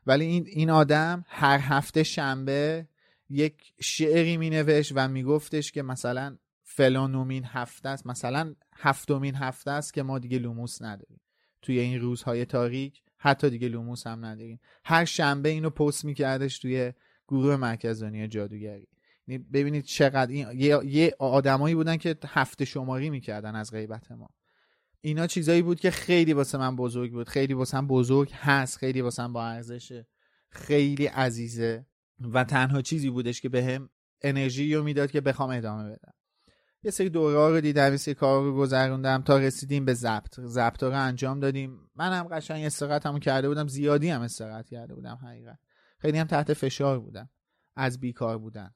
ولی 0.05 0.25
این 0.25 0.45
این 0.47 0.69
آدم 0.69 1.25
هر 1.27 1.59
هفته 1.59 2.03
شنبه 2.03 2.87
یک 3.29 3.73
شعری 3.81 4.37
می 4.37 4.49
نوشت 4.49 4.91
و 4.95 5.07
میگفتش 5.07 5.71
که 5.71 5.81
مثلا 5.81 6.37
فلانومین 6.63 7.43
هفته 7.45 7.89
است 7.89 8.07
مثلا 8.07 8.55
هفتمین 8.75 9.35
هفته 9.35 9.71
است 9.71 9.93
که 9.93 10.03
ما 10.03 10.19
دیگه 10.19 10.39
لوموس 10.39 10.81
نداریم. 10.81 11.21
توی 11.61 11.79
این 11.79 11.99
روزهای 11.99 12.45
تاریک 12.45 13.01
حتی 13.17 13.49
دیگه 13.49 13.67
لوموس 13.67 14.07
هم 14.07 14.25
نداریم. 14.25 14.59
هر 14.85 15.05
شنبه 15.05 15.49
اینو 15.49 15.69
پست 15.69 16.05
میکردش 16.05 16.59
توی 16.59 16.93
گروه 17.27 17.55
مرکز 17.55 18.03
دنیای 18.03 18.27
جادوگری. 18.27 18.87
یعنی 19.27 19.43
ببینید 19.53 19.83
چقدر 19.83 20.31
این 20.31 20.47
یه 20.85 21.15
آدمایی 21.19 21.75
بودن 21.75 21.97
که 21.97 22.17
هفته 22.27 22.65
شماری 22.65 23.09
می‌کردن 23.09 23.55
از 23.55 23.71
غیبت 23.71 24.11
ما. 24.11 24.29
اینا 25.05 25.27
چیزایی 25.27 25.61
بود 25.61 25.79
که 25.79 25.91
خیلی 25.91 26.33
واسه 26.33 26.57
من 26.57 26.75
بزرگ 26.75 27.11
بود. 27.11 27.29
خیلی 27.29 27.53
واسه 27.53 27.81
من 27.81 27.87
بزرگ 27.87 28.31
هست. 28.33 28.77
خیلی 28.77 29.01
واسه 29.01 29.23
من 29.23 29.33
با 29.33 29.45
ارزشه. 29.45 30.07
خیلی 30.49 31.05
عزیزه. 31.05 31.85
و 32.19 32.43
تنها 32.43 32.81
چیزی 32.81 33.09
بودش 33.09 33.41
که 33.41 33.49
بهم 33.49 33.89
به 34.19 34.29
انرژی 34.29 34.75
رو 34.75 34.83
می‌داد 34.83 35.11
که 35.11 35.21
بخوام 35.21 35.49
ادامه 35.49 35.83
بدم. 35.83 36.13
یه 36.83 36.91
سری 36.91 37.09
دوره 37.09 37.55
رو 37.55 37.61
دیدم 37.61 37.91
یه 37.91 37.97
سری 37.97 38.13
کار 38.13 38.43
رو 38.43 38.55
گذروندم 38.55 39.21
تا 39.21 39.37
رسیدیم 39.37 39.85
به 39.85 39.93
ضبط. 39.93 40.39
ضبط 40.39 40.83
رو 40.83 40.91
انجام 40.91 41.39
دادیم. 41.39 41.79
منم 41.95 42.23
قشنگ 42.23 42.65
استراحتمو 42.65 43.19
کرده 43.19 43.47
بودم. 43.47 43.67
زیادی 43.67 44.09
هم 44.09 44.21
استراحت 44.21 44.69
کرده 44.69 44.95
بودم 44.95 45.19
حقیقت 45.23 45.59
خیلی 45.99 46.17
هم 46.17 46.27
تحت 46.27 46.53
فشار 46.53 46.99
بودم. 46.99 47.29
از 47.75 47.99
بیکار 47.99 48.37
بودن. 48.37 48.71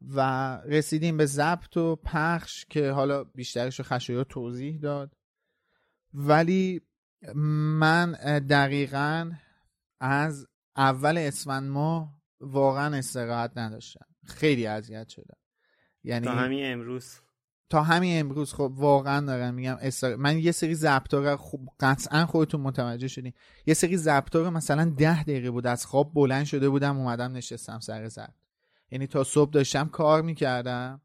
و 0.00 0.20
رسیدیم 0.66 1.16
به 1.16 1.26
ضبط 1.26 1.76
و 1.76 1.96
پخش 1.96 2.64
که 2.70 2.90
حالا 2.90 3.24
بیشترش 3.24 3.78
رو 3.78 3.84
خشایار 3.84 4.24
توضیح 4.24 4.78
داد. 4.78 5.17
ولی 6.20 6.80
من 7.34 8.12
دقیقا 8.50 9.30
از 10.00 10.46
اول 10.76 11.18
اسفند 11.18 11.70
ماه 11.70 12.20
واقعا 12.40 12.96
استراحت 12.96 13.52
نداشتم. 13.56 14.06
خیلی 14.24 14.66
اذیت 14.66 15.08
شدم. 15.08 15.36
یعنی 16.04 16.26
تا 16.26 16.32
همین 16.32 16.72
امروز. 16.72 17.14
تا 17.70 17.82
همین 17.82 18.20
امروز 18.20 18.52
خب 18.52 18.72
واقعا 18.76 19.26
دارم 19.26 19.54
میگم 19.54 19.76
استر... 19.80 20.16
من 20.16 20.38
یه 20.38 20.52
سری 20.52 20.74
ضبطا 20.74 21.36
خوب 21.36 21.68
قطعا 21.80 22.26
خودتون 22.26 22.60
متوجه 22.60 23.08
شدین. 23.08 23.32
یه 23.66 23.74
سری 23.74 23.96
ضبطا 23.96 24.50
مثلا 24.50 24.84
ده 24.84 25.22
دقیقه 25.22 25.50
بود 25.50 25.66
از 25.66 25.86
خواب 25.86 26.14
بلند 26.14 26.44
شده 26.44 26.68
بودم 26.68 26.98
اومدم 26.98 27.32
نشستم 27.32 27.80
سر 27.80 28.08
ضبط. 28.08 28.34
یعنی 28.90 29.06
تا 29.06 29.24
صبح 29.24 29.50
داشتم 29.50 29.88
کار 29.88 30.22
می‌کردم 30.22 31.00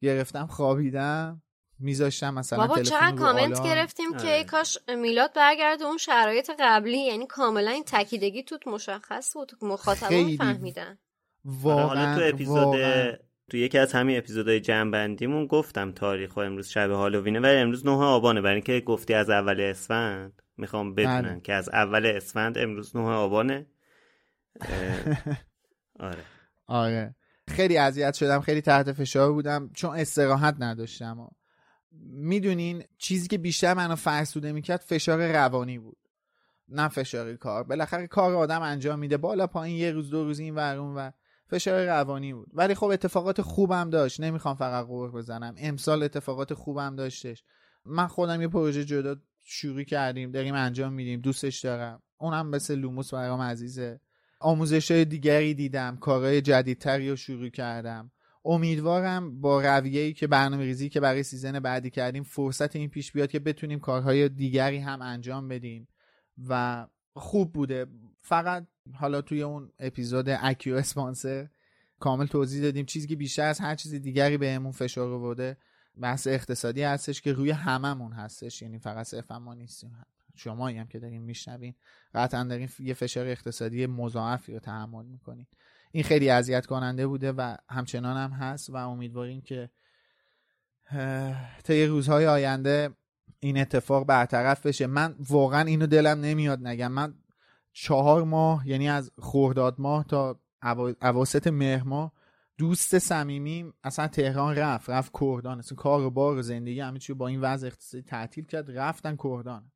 گرفتم 0.00 0.46
خوابیدم. 0.46 1.42
میذاشتم 1.82 2.34
مثلا 2.34 2.66
بابا 2.66 2.82
چقدر 2.82 3.16
کامنت 3.16 3.64
گرفتیم 3.64 4.16
که 4.16 4.34
ای 4.34 4.44
کاش 4.44 4.78
میلاد 4.88 5.32
برگرده 5.34 5.84
اون 5.84 5.98
شرایط 5.98 6.50
قبلی 6.58 6.98
یعنی 6.98 7.26
کاملا 7.26 7.70
این 7.70 7.84
تکیدگی 7.86 8.42
توت 8.42 8.68
مشخص 8.68 9.34
بود 9.34 9.52
مخاطبا 9.62 10.28
فهمیدن 10.38 10.98
واقعا 11.44 11.86
حالا 11.86 12.14
تو 12.14 12.34
اپیزود 12.34 12.76
تو 13.50 13.56
یکی 13.56 13.78
از 13.78 13.92
همین 13.92 14.18
اپیزودهای 14.18 14.60
جنبندیمون 14.60 15.46
گفتم 15.46 15.92
تاریخ 15.92 16.36
و 16.36 16.40
امروز 16.40 16.68
شب 16.68 16.90
هالووینه 16.90 17.40
ولی 17.40 17.56
امروز 17.56 17.86
9 17.86 17.92
آبانه. 17.92 18.40
برای 18.40 18.54
اینکه 18.54 18.80
گفتی 18.80 19.14
از 19.14 19.30
اول 19.30 19.60
اسفند 19.60 20.42
می‌خوام 20.56 20.94
بدونم 20.94 21.22
بله. 21.22 21.40
که 21.40 21.52
از 21.52 21.68
اول 21.68 22.06
اسفند 22.06 22.58
امروز 22.58 22.96
9 22.96 23.02
آبانه. 23.02 23.66
آره. 26.00 26.24
آره. 26.66 27.14
خیلی 27.48 27.78
اذیت 27.78 28.14
شدم 28.14 28.40
خیلی 28.40 28.60
تحت 28.60 28.92
فشار 28.92 29.32
بودم 29.32 29.70
چون 29.74 29.96
استراحت 29.96 30.56
نداشتم. 30.58 31.28
می‌دونین 32.04 32.84
چیزی 32.98 33.28
که 33.28 33.38
بیشتر 33.38 33.74
منو 33.74 33.96
فرسوده 33.96 34.52
می‌کرد 34.52 34.80
فشار 34.80 35.32
روانی 35.32 35.78
بود. 35.78 35.96
نه 36.68 36.88
فشار 36.88 37.36
کار. 37.36 37.64
بالاخره 37.64 38.06
کار 38.06 38.34
آدم 38.34 38.62
انجام 38.62 38.98
میده. 38.98 39.16
بالا 39.16 39.46
پایین 39.46 39.76
یه 39.76 39.90
روز 39.90 40.10
دو 40.10 40.24
روز 40.24 40.38
این 40.38 40.54
ورون 40.54 40.94
و 40.94 41.10
فشار 41.46 41.86
روانی 41.86 42.32
بود. 42.34 42.48
ولی 42.52 42.74
خب 42.74 42.86
اتفاقات 42.86 43.40
خوبم 43.40 43.90
داشت. 43.90 44.20
نمی‌خوام 44.20 44.54
فقط 44.54 44.86
قور 44.86 45.10
بزنم. 45.10 45.54
امسال 45.58 46.02
اتفاقات 46.02 46.54
خوبم 46.54 46.96
داشتش. 46.96 47.44
من 47.84 48.06
خودم 48.06 48.40
یه 48.40 48.48
پروژه 48.48 48.84
جدا 48.84 49.16
شروع 49.44 49.82
کردیم. 49.82 50.30
داریم 50.30 50.54
انجام 50.54 50.92
میدیم. 50.92 51.20
دوستش 51.20 51.60
دارم. 51.60 52.02
اونم 52.18 52.48
مثل 52.48 52.74
لوموس 52.74 53.14
برام 53.14 53.40
عزیزه. 53.40 54.00
آموزش 54.40 54.90
های 54.90 55.04
دیگری 55.04 55.54
دیدم. 55.54 55.96
کارهای 55.96 56.40
جدیدتری 56.40 57.10
رو 57.10 57.16
شروع 57.16 57.48
کردم. 57.48 58.10
امیدوارم 58.44 59.40
با 59.40 59.60
رویه‌ای 59.60 60.12
که 60.12 60.26
برنامه 60.26 60.64
ریزی 60.64 60.88
که 60.88 61.00
برای 61.00 61.22
season 61.22 61.60
بعدی 61.60 61.90
کردیم 61.90 62.22
فرصت 62.22 62.76
این 62.76 62.88
پیش 62.88 63.12
بیاد 63.12 63.30
که 63.30 63.38
بتونیم 63.38 63.80
کارهای 63.80 64.28
دیگری 64.28 64.78
هم 64.78 65.02
انجام 65.02 65.48
بدیم 65.48 65.88
و 66.48 66.86
خوب 67.14 67.52
بوده. 67.52 67.86
فقط 68.22 68.66
حالا 68.94 69.22
توی 69.22 69.42
اون 69.42 69.70
اپیزود 69.78 70.28
اکیو 70.28 70.74
اسپانسر 70.74 71.48
کامل 72.00 72.26
توضیح 72.26 72.62
دادیم. 72.62 72.86
چیزی 72.86 73.06
که 73.06 73.16
بیشتر 73.16 73.48
از 73.48 73.60
هر 73.60 73.74
چیز 73.74 73.94
دیگری 73.94 74.36
بهمون 74.36 74.72
فشار 74.72 75.12
آورده 75.12 75.56
بحث 76.00 76.26
اقتصادی 76.26 76.82
هستش 76.82 77.20
که 77.20 77.32
روی 77.32 77.50
هممون 77.50 78.12
هستش. 78.12 78.62
یعنی 78.62 78.78
فقط 78.78 79.06
صرفا 79.06 79.38
ما 79.38 79.54
نیستیم. 79.54 79.96
شمایی 80.34 80.78
هم 80.78 80.86
که 80.86 80.98
داریم 80.98 81.22
میشنوین. 81.22 81.74
قطعا 82.14 82.44
دارین 82.44 82.68
یه 82.78 82.94
فشار 82.94 83.26
اقتصادی 83.26 83.86
مضاعفی 83.86 84.52
رو 84.52 84.58
تحمل 84.58 85.06
می‌کنین. 85.06 85.46
این 85.92 86.04
خیلی 86.04 86.30
اذیت 86.30 86.66
کننده 86.66 87.06
بوده 87.06 87.32
و 87.32 87.56
همچنان 87.70 88.16
هم 88.16 88.30
هست 88.30 88.70
و 88.70 88.76
امیدواریم 88.76 89.40
که 89.40 89.70
طی 91.64 91.86
روزهای 91.86 92.26
آینده 92.26 92.90
این 93.40 93.58
اتفاق 93.60 94.06
برطرف 94.06 94.66
بشه. 94.66 94.86
من 94.86 95.14
واقعا 95.28 95.60
اینو 95.60 95.86
دلم 95.86 96.20
نمیاد 96.20 96.66
نگم. 96.66 96.92
من 96.92 97.14
چهار 97.72 98.24
ماه 98.24 98.68
یعنی 98.68 98.88
از 98.88 99.10
خورداد 99.18 99.74
ماه 99.78 100.04
تا 100.04 100.40
اواسط 101.02 101.46
مهر 101.46 101.82
ماه 101.82 102.12
دوست 102.58 102.98
صمیمیم 102.98 103.74
اصلا 103.84 104.08
تهران 104.08 104.56
رفت 104.56 104.90
رفت 104.90 105.12
کردان. 105.20 105.58
اصلا 105.58 105.76
کار 105.76 106.02
و 106.02 106.10
بار 106.10 106.36
و 106.36 106.42
زندگی 106.42 106.80
همه 106.80 106.98
چی 106.98 107.12
با 107.12 107.28
این 107.28 107.40
وضع 107.40 107.66
اقتصادی 107.66 108.02
تعطیل 108.02 108.44
کرد 108.44 108.78
رفتن 108.78 109.16
کردان. 109.24 109.72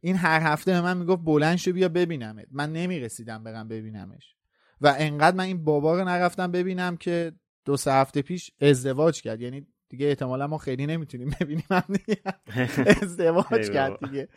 این 0.00 0.16
هر 0.16 0.40
هفته 0.40 0.72
به 0.72 0.80
من 0.80 0.96
می‌گفت 0.96 1.24
بلند 1.24 1.56
شو 1.56 1.72
بیا 1.72 1.88
ببینمت. 1.88 2.46
من 2.50 2.72
نمی‌رسیدم 2.72 3.44
برم 3.44 3.68
ببینمش. 3.68 4.33
و 4.80 4.94
انقدر 4.98 5.36
من 5.36 5.44
این 5.44 5.64
بابا 5.64 5.98
رو 5.98 6.04
نرفتم 6.04 6.52
ببینم 6.52 6.96
که 6.96 7.32
دو 7.64 7.76
سه 7.76 7.92
هفته 7.92 8.22
پیش 8.22 8.50
ازدواج 8.60 9.22
کرد. 9.22 9.40
یعنی 9.40 9.66
دیگه 9.88 10.06
احتمالا 10.06 10.46
ما 10.46 10.58
خیلی 10.58 10.86
نمی‌تونیم 10.86 11.34
ببینیم 11.40 11.64
هم 11.70 11.84
دیگه. 11.88 12.20
ازدواج 13.02 13.70
کرد 13.70 14.10
دیگه. 14.10 14.28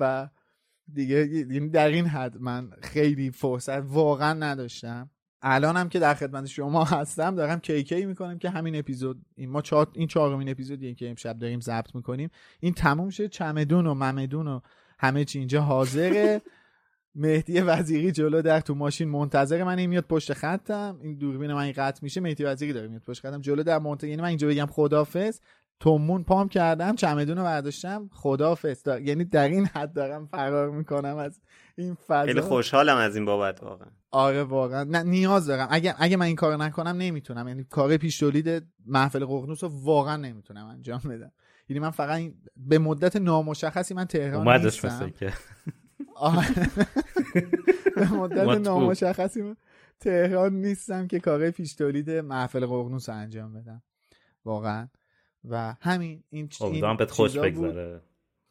و 0.00 0.28
دیگه 0.92 1.28
یعنی 1.28 1.68
در 1.68 1.88
این 1.88 2.06
حد 2.06 2.36
من 2.36 2.70
خیلی 2.82 3.30
فرصت 3.30 3.82
واقعا 3.82 4.32
نداشتم. 4.32 5.10
الانم 5.42 5.88
که 5.88 5.98
در 5.98 6.14
خدمت 6.14 6.46
شما 6.46 6.84
هستم 6.84 7.34
دارم 7.34 7.60
کی 7.60 8.06
می‌کنم 8.06 8.38
که 8.38 8.50
همین 8.50 8.76
اپیزود 8.76 9.22
این 9.34 9.50
ما 9.50 9.62
چهار 9.62 9.90
این 9.94 10.08
چهارمین 10.08 10.48
اپیزودیه 10.48 10.94
که 10.94 11.10
امشب 11.10 11.38
داریم 11.38 11.60
ضبط 11.60 11.94
می‌کنیم 11.94 12.30
این 12.60 12.74
تموم 12.74 13.10
شه. 13.10 13.28
چمدون 13.28 13.86
و 13.86 13.94
ممدون 13.94 14.48
و 14.48 14.60
همه 14.98 15.24
چی 15.24 15.38
اینجا 15.38 15.62
حاضره. 15.62 16.42
مهدی 17.14 17.60
وزیری 17.60 18.12
جلو 18.12 18.42
در 18.42 18.60
تو 18.60 18.74
ماشین 18.74 19.08
منتظر 19.08 19.64
من 19.64 19.78
این 19.78 19.90
میاد 19.90 20.04
پشت 20.04 20.32
خطم. 20.32 20.98
این 21.02 21.14
دوربین 21.14 21.52
من 21.52 21.72
قطع 21.72 21.98
میشه 22.02 22.20
مهدی 22.20 22.44
وزیری 22.44 22.72
داره 22.72 22.88
میاد 22.88 23.02
پشت 23.02 23.20
خطم. 23.20 23.40
جلو 23.40 23.62
در 23.62 23.78
منتظر 23.78 24.08
یعنی 24.08 24.22
من 24.22 24.28
اینجا 24.28 24.48
بگم 24.48 24.66
خدافظ 24.66 25.40
تومون 25.80 26.24
پام 26.24 26.48
کردم 26.48 26.94
چمدون 26.94 27.38
رو 27.38 27.44
برداشتم 27.44 28.10
خدافظ 28.12 28.82
یعنی 28.86 29.24
در 29.24 29.48
این 29.48 29.66
حد 29.66 29.92
دارم 29.92 30.26
فرار 30.26 30.70
می‌کنم 30.70 31.16
از 31.16 31.40
این 31.76 31.94
فضا. 32.06 32.26
خیلی 32.26 32.40
خوشحالم 32.40 32.96
از 32.96 33.16
این 33.16 33.24
بابت 33.24 33.62
واقعا. 33.62 33.88
آره 34.10 34.42
واقعا. 34.42 34.84
نه 34.84 35.02
نیاز 35.02 35.46
دارم. 35.46 35.68
اگه 35.70 35.94
اگه 35.98 36.16
من 36.16 36.26
این 36.26 36.36
کارو 36.36 36.62
نکنم 36.62 36.96
نمی‌تونم. 36.96 37.48
یعنی 37.48 37.64
کار 37.64 37.96
پیش 37.96 38.18
تولید 38.18 38.66
محفل 38.86 39.24
ققنوس 39.24 39.64
رو 39.64 39.70
واقعا 39.72 40.16
نمی‌تونم 40.16 40.66
انجام 40.66 41.00
بدم. 41.04 41.32
یعنی 41.68 41.80
من 41.80 41.90
فقط 41.90 42.18
این... 42.18 42.34
به 42.56 42.78
مدت 42.78 43.16
نامشخصی 43.16 43.94
من 43.94 44.04
تهران 44.04 44.64
نیستم. 44.64 45.12
به 47.96 48.12
مدت 48.20 48.60
نامشخصی 48.60 49.42
من 49.42 49.56
تهران 50.00 50.52
نیستم 50.52 51.06
که 51.06 51.20
کار 51.20 51.50
پیش 51.50 51.74
تولید 51.74 52.10
محفل 52.10 52.66
ققنوس 52.66 53.08
انجام 53.08 53.52
بدم. 53.52 53.82
واقعا. 54.44 54.88
و 55.48 55.76
همین 55.80 56.24
این 56.30 56.48
امیدوارم 56.60 56.96
بهت 56.96 57.10
خوش 57.10 57.38
بگذره. 57.38 58.00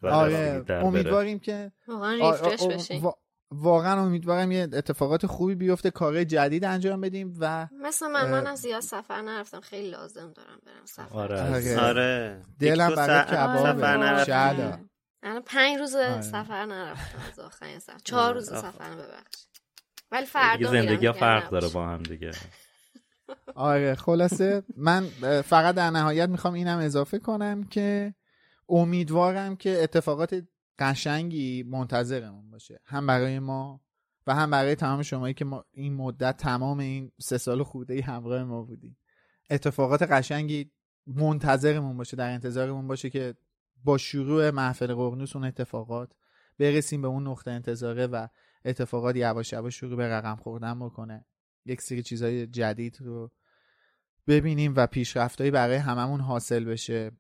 آره 0.02 0.66
امیدواریم 0.70 1.40
که 1.40 1.72
واقعا 1.88 3.14
واقعا 3.52 4.02
امیدوارم 4.02 4.52
یه 4.52 4.62
اتفاقات 4.74 5.26
خوبی 5.26 5.56
بیفته 5.56 5.92
کارهای 5.92 6.26
جدید 6.26 6.66
انجام 6.66 7.02
بدیم 7.02 7.38
و 7.40 7.68
مثلا 7.82 8.10
من 8.10 8.32
من 8.32 8.48
از 8.48 8.60
زیاد 8.60 8.82
سفر 8.82 9.22
نرفتم. 9.22 9.60
خیلی 9.60 9.90
لازم 9.90 10.34
دارم 10.36 10.60
برم 10.66 10.86
سفر. 10.86 11.16
آره. 11.16 11.80
آره. 11.80 12.42
دلم 12.60 12.96
برای 12.96 13.26
کباب. 13.26 13.76
سفر 13.78 13.98
نرفتم. 13.98 14.90
الان 15.24 15.42
پنج 15.46 15.80
روز 15.80 15.96
آره. 15.96 16.22
سفر 16.22 16.66
نرفتم 16.66 17.20
از 17.32 17.40
آخرین 17.40 17.80
سفر. 17.80 17.98
چهار 18.04 18.34
روز 18.34 18.50
سفر 18.50 18.96
ببخش. 18.96 19.46
ولی 20.12 20.26
فردا 20.26 20.72
زندگی 20.72 21.12
فرق 21.12 21.50
داره 21.50 21.68
با 21.68 21.88
هم 21.88 22.04
دیگه. 22.04 22.32
آره 23.56 23.96
خلاصه 23.96 24.64
من 24.78 25.08
فقط 25.46 25.76
در 25.76 25.90
نهایت 25.90 26.30
می‌خوام 26.30 26.54
اینم 26.54 26.78
اضافه 26.78 27.20
کنم 27.20 27.64
که 27.64 28.16
امیدوارم 28.70 29.56
که 29.56 29.84
اتفاقات 29.84 30.44
قشنگی 30.80 31.64
منتظرمون 31.64 32.52
باشه. 32.52 32.80
هم 32.86 33.08
برای 33.08 33.40
ما 33.40 33.82
و 34.28 34.36
هم 34.36 34.52
برای 34.52 34.76
تمام 34.76 35.02
شمایی 35.02 35.34
که 35.34 35.46
ما 35.46 35.66
این 35.72 35.94
مدت 35.94 36.38
تمام 36.38 36.80
این 36.80 37.12
سه 37.22 37.38
سال 37.38 37.64
خورده 37.64 37.94
ای 37.94 38.02
همراه 38.02 38.44
ما 38.44 38.62
بودیم. 38.64 38.98
اتفاقات 39.50 40.04
قشنگی 40.04 40.72
منتظرمون 41.08 41.98
باشه 41.98 42.18
در 42.18 42.30
انتظارمون 42.30 42.88
باشه 42.88 43.10
که 43.10 43.36
با 43.84 43.98
شروع 43.98 44.50
محفل 44.50 44.94
قرنوس 44.94 45.36
اون 45.36 45.46
اتفاقات 45.46 46.14
برسیم 46.60 47.02
به 47.02 47.08
اون 47.08 47.28
نقطه 47.28 47.52
انتظاره 47.52 48.08
و 48.08 48.28
اتفاقات 48.66 49.16
یواش 49.16 49.54
یواش 49.54 49.76
شروع 49.76 49.98
به 49.98 50.08
رقم 50.08 50.36
خوردن 50.36 50.80
بکنه. 50.80 51.26
یک 51.66 51.82
سری 51.82 52.04
چیزای 52.04 52.48
جدید 52.48 52.98
رو 53.02 53.32
ببینیم 54.28 54.74
و 54.76 54.88
پیشرفتهایی 54.88 55.52
برای 55.52 55.76
هممون 55.76 56.20
حاصل 56.20 56.66
بشه. 56.66 57.12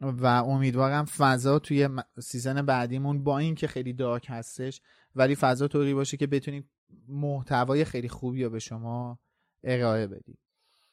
و 0.00 0.26
امیدوارم 0.26 1.04
فضا 1.04 1.58
توی 1.58 1.88
season 2.20 2.62
بعدیمون 2.62 3.24
با 3.24 3.38
این 3.38 3.54
که 3.54 3.66
خیلی 3.66 3.92
dark 3.92 4.26
هستش 4.28 4.80
ولی 5.14 5.34
فضا 5.34 5.68
طوری 5.68 5.94
باشه 5.94 6.16
که 6.16 6.26
بتونیم 6.26 6.70
محتوای 7.08 7.84
خیلی 7.84 8.08
خوبی 8.08 8.44
رو 8.44 8.50
به 8.50 8.58
شما 8.58 9.18
ارائه 9.64 10.06
بدیم. 10.06 10.38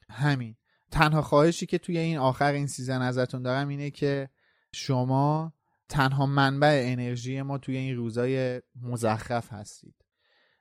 همین. 0.10 0.56
تنها 0.92 1.22
خواهشی 1.22 1.66
که 1.66 1.78
توی 1.78 1.98
این 1.98 2.18
آخر 2.18 2.54
این 2.54 2.68
season 2.68 3.02
ازتون 3.02 3.42
دارم 3.42 3.68
اینه 3.68 3.92
که 3.92 4.30
شما 4.74 5.54
تنها 5.90 6.26
منبع 6.26 6.82
انرژی 6.86 7.42
ما 7.42 7.58
توی 7.58 7.78
این 7.78 7.96
روزای 7.96 8.62
مزخرف 8.82 9.54
هستید. 9.54 9.96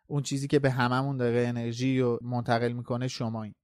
اون 0.07 0.22
چیزی 0.22 0.48
که 0.48 0.59
به 0.59 0.70
هممون 0.70 1.16
داره 1.16 1.46
انرژی 1.48 2.00
رو 2.00 2.18
منتقل 2.22 2.72
می‌کنه 2.72 3.09
شمایین 3.09 3.55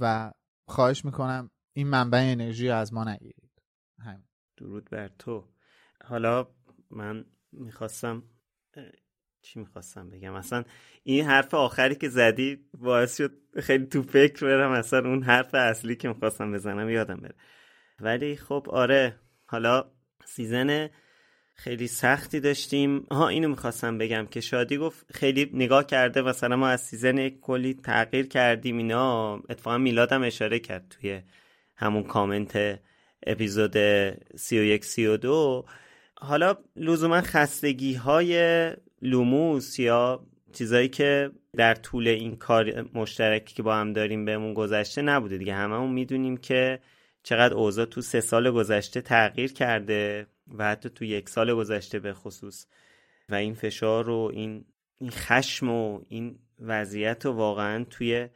و 0.00 0.32
خواهش 0.66 1.04
می‌کنم 1.04 1.50
این 1.72 1.88
منبع 1.88 2.18
انرژی 2.32 2.68
رو 2.68 2.74
از 2.74 2.92
ما 2.92 3.04
نگیرید. 3.04 3.50
همین. 3.98 4.24
درود 4.56 4.90
بر 4.90 5.08
تو. 5.08 5.48
حالا 6.04 6.48
من 6.90 7.24
می‌خواستم 7.52 8.22
چی 9.42 9.58
می‌خواستم 9.58 10.10
بگم؟ 10.10 10.34
اصلا 10.34 10.64
این 11.02 11.24
حرف 11.24 11.54
آخری 11.54 11.94
که 11.94 12.08
زدی 12.08 12.68
باعث 12.74 13.16
شد 13.16 13.32
خیلی 13.60 13.86
تو 13.86 14.02
فکر 14.02 14.46
برم 14.46 14.70
اصلا 14.70 14.98
اون 14.98 15.22
حرف 15.22 15.54
اصلی 15.54 15.96
که 15.96 16.08
می‌خواستم 16.08 16.52
بزنم 16.52 16.90
یادم 16.90 17.16
بره. 17.16 17.34
ولی 18.00 18.36
خب 18.36 18.66
آره 18.70 19.20
حالا 19.52 19.84
season 20.24 20.88
خیلی 21.54 21.86
سختی 21.86 22.40
داشتیم. 22.40 23.06
ها 23.10 23.28
اینو 23.28 23.48
می‌خواستم 23.48 23.98
بگم 23.98 24.26
که 24.30 24.40
شادی 24.40 24.76
گفت 24.76 25.06
خیلی 25.14 25.50
نگاه 25.54 25.86
کرده 25.86 26.22
مثلا 26.22 26.56
ما 26.56 26.68
از 26.68 26.80
season 26.80 27.28
کلی 27.28 27.74
تغییر 27.74 28.26
کردیم. 28.26 28.76
اینا 28.76 29.34
اتفاقا 29.34 29.78
میلادم 29.78 30.22
اشاره 30.22 30.58
کرد 30.58 30.88
توی 30.90 31.20
همون 31.76 32.02
کامنت 32.02 32.80
اپیزود 33.26 33.76
31 34.36 34.84
32 34.84 35.64
حالا 36.14 36.56
لزوما 36.76 37.20
خستگی 37.20 37.94
های 37.94 38.72
لوموس 39.02 39.78
یا 39.78 40.26
چیزایی 40.52 40.88
که 40.88 41.30
در 41.56 41.74
طول 41.74 42.08
این 42.08 42.36
کار 42.36 42.84
مشترکی 42.94 43.54
که 43.54 43.62
با 43.62 43.74
هم 43.76 43.92
داریم 43.92 44.24
بهمون 44.24 44.54
گذشته 44.54 45.02
نبوده 45.02 45.38
دیگه. 45.38 45.54
هممون 45.54 45.92
می‌دونیم 45.92 46.36
که 46.36 46.80
چقدر 47.22 47.54
اوضاع 47.54 47.84
تو 47.84 48.00
سه 48.00 48.20
سال 48.20 48.50
گذشته 48.50 49.00
تغییر 49.00 49.52
کرده 49.52 50.26
و 50.58 50.64
حتی 50.64 50.88
تو 50.88 51.04
یک 51.04 51.28
سال 51.28 51.54
گذشته 51.54 51.98
به 51.98 52.12
خصوص. 52.12 52.66
و 53.28 53.34
این 53.34 53.54
فشار 53.54 54.10
و 54.10 54.30
این 54.32 54.64
این 54.98 55.10
خشم 55.10 55.68
و 55.68 56.00
این 56.08 56.38
وضعیت 56.60 57.26
و 57.26 57.32
واقعا 57.32 57.84
توی 57.84 58.28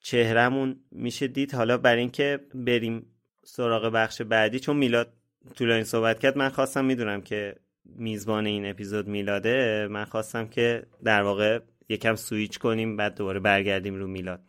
چهرهمون 0.00 0.80
میشه 0.90 1.26
دید. 1.26 1.54
حالا 1.54 1.78
برای 1.78 2.00
اینکه 2.00 2.40
بریم 2.54 3.06
سراغ 3.44 3.92
بخش 3.92 4.22
بعدی 4.22 4.60
چون 4.60 4.76
میلاد 4.76 5.12
طولانی 5.54 5.84
صحبت 5.84 6.18
کرد 6.18 6.38
من 6.38 6.48
خواستم 6.48 6.84
می‌دونم 6.84 7.20
که 7.22 7.56
میزبان 7.84 8.46
این 8.46 8.66
اپیزود 8.66 9.08
میلاده 9.08 9.88
من 9.90 10.04
خواستم 10.04 10.48
که 10.48 10.86
در 11.04 11.22
واقع 11.22 11.60
یکم 11.88 12.14
سویچ 12.14 12.58
کنیم 12.58 12.96
بعد 12.96 13.14
دوباره 13.14 13.40
برگردیم 13.40 13.94
رو 13.94 14.06
میلاد. 14.06 14.40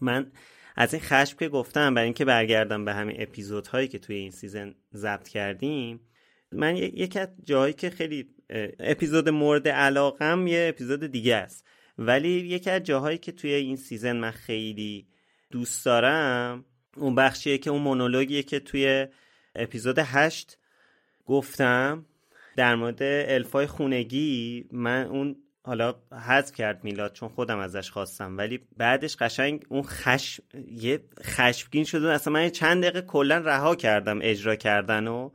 من 0.00 0.32
از 0.80 0.94
این 0.94 1.02
خشم 1.02 1.36
که 1.36 1.48
گفتم 1.48 1.94
برای 1.94 2.04
اینکه 2.04 2.24
برگردم 2.24 2.84
به 2.84 2.94
همین 2.94 3.16
اپیزودهایی 3.18 3.88
که 3.88 3.98
توی 3.98 4.16
این 4.16 4.30
season 4.30 4.74
ضبط 4.94 5.28
کردیم 5.28 6.00
من 6.52 6.76
یکی 6.76 7.18
از 7.18 7.28
جایی 7.44 7.72
که 7.72 7.90
خیلی 7.90 8.28
اپیزود 8.78 9.28
مورد 9.28 9.68
علاقم 9.68 10.46
یه 10.46 10.66
اپیزود 10.68 11.06
دیگه 11.06 11.36
است. 11.36 11.66
ولی 11.98 12.28
یکی 12.28 12.70
از 12.70 12.82
جاهایی 12.82 13.18
که 13.18 13.32
توی 13.32 13.52
این 13.52 13.76
سیزن 13.76 14.16
من 14.16 14.30
خیلی 14.30 15.06
دوست 15.50 15.84
دارم 15.84 16.64
اون 16.96 17.14
بخشیه 17.14 17.58
که 17.58 17.70
اون 17.70 17.82
مونولوگیه 17.82 18.42
که 18.42 18.60
توی 18.60 19.06
اپیزود 19.54 19.98
هشت 19.98 20.58
گفتم 21.26 22.06
در 22.56 22.74
مورد 22.74 23.02
الفای 23.02 23.66
خونگی 23.66 24.64
من 24.72 25.06
اون 25.06 25.36
حالا 25.70 25.94
حذف 26.12 26.52
کرد 26.52 26.84
میلاد 26.84 27.12
چون 27.12 27.28
خودم 27.28 27.58
ازش 27.58 27.90
خواستم 27.90 28.36
ولی 28.38 28.66
بعدش 28.76 29.16
قشنگ 29.16 29.64
اون 29.68 29.82
خشم 29.82 30.42
یه 30.70 31.04
خشمگین 31.22 31.84
شده 31.84 32.12
اصلا 32.12 32.32
من 32.32 32.48
چند 32.48 32.82
دقیقه 32.82 33.02
کلا 33.02 33.38
رها 33.38 33.74
کردم 33.74 34.18
اجرا 34.22 34.56
کردن 34.56 35.06
و 35.06 35.30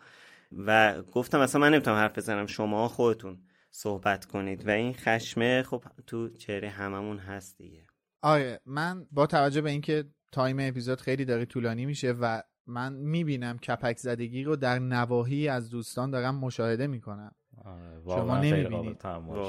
و 0.57 1.01
گفتم 1.01 1.39
اصلا 1.39 1.61
من 1.61 1.73
نمی‌تونم 1.73 1.97
حرف 1.97 2.17
بزنم 2.17 2.45
شما 2.45 2.87
خودتون 2.87 3.37
صحبت 3.71 4.25
کنید. 4.25 4.67
و 4.67 4.69
این 4.69 4.93
خشمه 4.93 5.63
خب 5.63 5.83
تو 6.07 6.29
چهره 6.29 6.69
هممون 6.69 7.17
هست 7.17 7.57
دیگه. 7.57 7.87
آره 8.21 8.59
من 8.65 9.05
با 9.11 9.27
توجه 9.27 9.61
به 9.61 9.69
اینکه 9.69 10.05
time 10.31 10.57
اپیزود 10.59 11.01
خیلی 11.01 11.25
داره 11.25 11.45
طولانی 11.45 11.85
میشه 11.85 12.11
و 12.11 12.41
من 12.67 12.93
می‌بینم 12.93 13.57
کپک 13.57 13.97
زدگی 13.97 14.43
رو 14.43 14.55
در 14.55 14.79
نواحی 14.79 15.47
از 15.47 15.69
دوستان 15.69 16.11
دارم 16.11 16.35
مشاهده 16.35 16.87
می‌کنم. 16.87 17.31
شما 18.05 18.39
نمی‌بینید. 18.39 19.05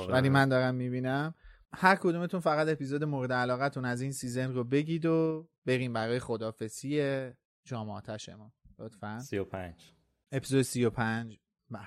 ولی 0.09 0.29
من 0.29 0.49
دارم 0.49 0.75
می‌بینم. 0.75 1.35
هر 1.73 1.97
کدومتون 1.97 2.41
فقط 2.41 2.69
اپیزود 2.69 3.05
مورد 3.05 3.33
علاقتون 3.33 3.85
از 3.85 4.01
این 4.01 4.13
season 4.12 4.53
رو 4.53 4.65
بگید 4.65 5.07
و 5.07 5.49
بریم 5.67 5.93
برای 5.93 6.19
خدافسی 6.19 7.31
جامعاتش 7.65 8.29
ما. 8.29 8.53
لطفا. 8.79 9.19
35 9.19 9.95
اپیزود 10.33 10.63
35 10.63 11.39
بله. 11.71 11.83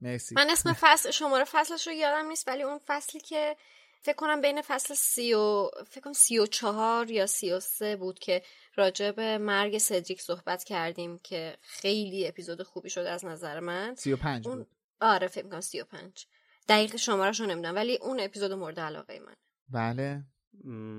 مرسی. 0.00 0.34
من 0.34 0.50
اسم 0.50 0.72
فصل 0.72 1.10
شماره 1.10 1.44
فصلش 1.44 1.86
رو 1.86 1.92
یادم 1.92 2.28
نیست 2.28 2.48
ولی 2.48 2.62
اون 2.62 2.78
فصلی 2.86 3.20
که 3.20 3.56
فکر 4.02 4.16
کنم 4.16 4.40
بین 4.40 4.62
فصل 4.62 4.94
سی 4.94 5.34
و 5.34 5.70
فکر 5.86 6.00
کنم 6.00 6.12
سی 6.12 6.38
و 6.38 6.46
چهار 6.46 7.10
یا 7.10 7.26
سی 7.26 7.52
و 7.52 7.60
سه 7.60 7.96
بود 7.96 8.18
که 8.18 8.42
راجع 8.76 9.10
به 9.10 9.38
مرگ 9.38 9.78
سدریک 9.78 10.22
صحبت 10.22 10.64
کردیم 10.64 11.18
که 11.18 11.56
خیلی 11.60 12.28
اپیزود 12.28 12.62
خوبی 12.62 12.90
شد 12.90 13.00
از 13.00 13.24
نظر 13.24 13.60
من. 13.60 13.94
سی 13.94 14.12
و 14.12 14.16
پنج 14.16 14.48
بود. 14.48 14.66
آره 15.00 15.26
فکر 15.26 15.48
کنم 15.48 15.60
سی 15.60 15.80
و 15.80 15.84
پنج. 15.84 16.26
دقیق 16.68 16.96
شمارش 16.96 17.40
رو 17.40 17.46
نمی‌دونم 17.46 17.74
ولی 17.74 17.98
اون 18.02 18.20
اپیزود 18.20 18.52
مورد 18.52 18.80
علاقه 18.80 19.20
من 19.20 19.34
بله. 19.68 20.24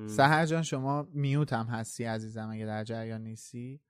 سهر 0.08 0.46
جان 0.46 0.64
شما 0.64 1.08
میوت 1.14 1.54
هم 1.54 1.66
هستی 1.66 2.04
عزیزم 2.04 2.50
اگه 2.52 2.66
در 2.66 2.84
جریان 2.84 3.22
نیستی؟ 3.22 3.82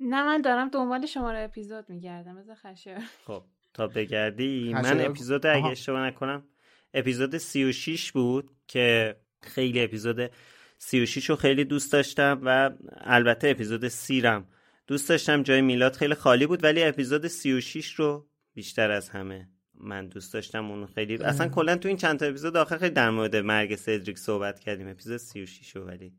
نه 0.00 0.22
من 0.24 0.40
دارم 0.40 0.68
دنبال 0.68 1.06
شماره 1.06 1.38
اپیزود 1.38 1.90
میگردم 1.90 2.36
بذار 2.36 2.54
خشه 2.54 2.98
خب 3.26 3.44
تا 3.74 3.86
بگردی 3.86 4.74
من 4.74 5.00
اپیزود 5.00 5.46
اگه 5.46 5.66
اشتباه 5.66 6.00
نکنم 6.00 6.48
اپیزود 6.94 7.38
36 7.38 8.12
بود 8.12 8.50
که 8.66 9.16
خیلی 9.42 9.84
اپیزود 9.84 10.30
36 10.78 11.30
رو 11.30 11.36
خیلی 11.36 11.64
دوست 11.64 11.92
داشتم 11.92 12.40
و 12.44 12.70
البته 12.90 13.48
اپیزود 13.48 13.88
سیرم 13.88 14.48
دوست 14.86 15.08
داشتم. 15.08 15.42
جای 15.42 15.60
میلاد 15.60 15.96
خیلی 15.96 16.14
خالی 16.14 16.46
بود 16.46 16.64
ولی 16.64 16.84
اپیزود 16.84 17.26
36 17.26 17.94
رو 17.94 18.28
بیشتر 18.58 18.90
از 18.90 19.08
همه. 19.08 19.48
من 19.74 20.08
دوست 20.08 20.34
داشتم 20.34 20.70
اون 20.70 20.86
خیلی 20.86 21.16
اصلا 21.16 21.48
کلا 21.48 21.76
تو 21.76 21.88
این 21.88 21.96
چند 21.96 22.18
تا 22.18 22.26
اپیزود 22.26 22.56
آخر 22.56 22.78
خیلی 22.78 22.90
در 22.94 23.10
مورد 23.10 23.36
مرگ 23.36 23.74
سدریک 23.76 24.18
صحبت 24.18 24.60
کردیم. 24.60 24.88
اپیزود 24.88 25.16
36 25.16 25.76
رو 25.76 25.84
ولی 25.84 26.12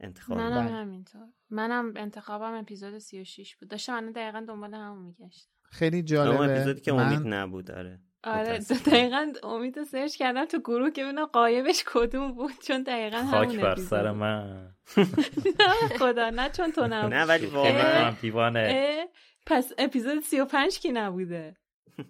انتخاب 0.00 0.38
منم 0.38 0.66
بله. 0.66 0.74
همینطور. 0.74 1.20
منم 1.50 1.92
انتخابم 1.96 2.54
اپیزود 2.54 2.98
36 2.98 3.56
بود. 3.56 3.68
داشتم 3.68 3.92
من 4.00 4.12
دقیقا 4.12 4.44
دنبال 4.48 4.74
همون 4.74 5.02
میگشتم. 5.02 5.50
خیلی 5.70 6.02
جالبه. 6.02 6.40
اپیزودی 6.40 6.80
که 6.80 6.94
امید 6.94 7.22
نبود 7.26 7.70
آره. 7.70 8.00
آره 8.24 8.58
دقیقا 8.86 9.32
امید 9.42 9.78
رو 9.78 9.84
سرچ 9.84 10.16
کردم 10.16 10.44
تو 10.44 10.58
گروه 10.58 10.90
که 10.90 11.04
ببینم 11.04 11.24
قایبش 11.26 11.84
کدوم 11.86 12.32
بود 12.32 12.52
چون 12.66 12.82
دقیقا 12.82 13.16
همون 13.16 13.30
خاک 13.30 13.60
بر 13.60 13.76
سر 13.76 14.10
من. 14.12 14.74
نه 15.60 15.98
خدا 15.98 16.30
نه 16.30 16.50
چون 16.50 16.72
تو 16.72 16.86
نبود. 16.92 17.14
نه 17.14 17.24
ولی 17.24 17.46
واقعا. 17.46 18.10
دیوانه 18.20 19.08
پس 19.48 19.72
اپیزود 19.78 20.22
35 20.22 20.78
کی 20.78 20.92
نبوده؟ 20.92 21.56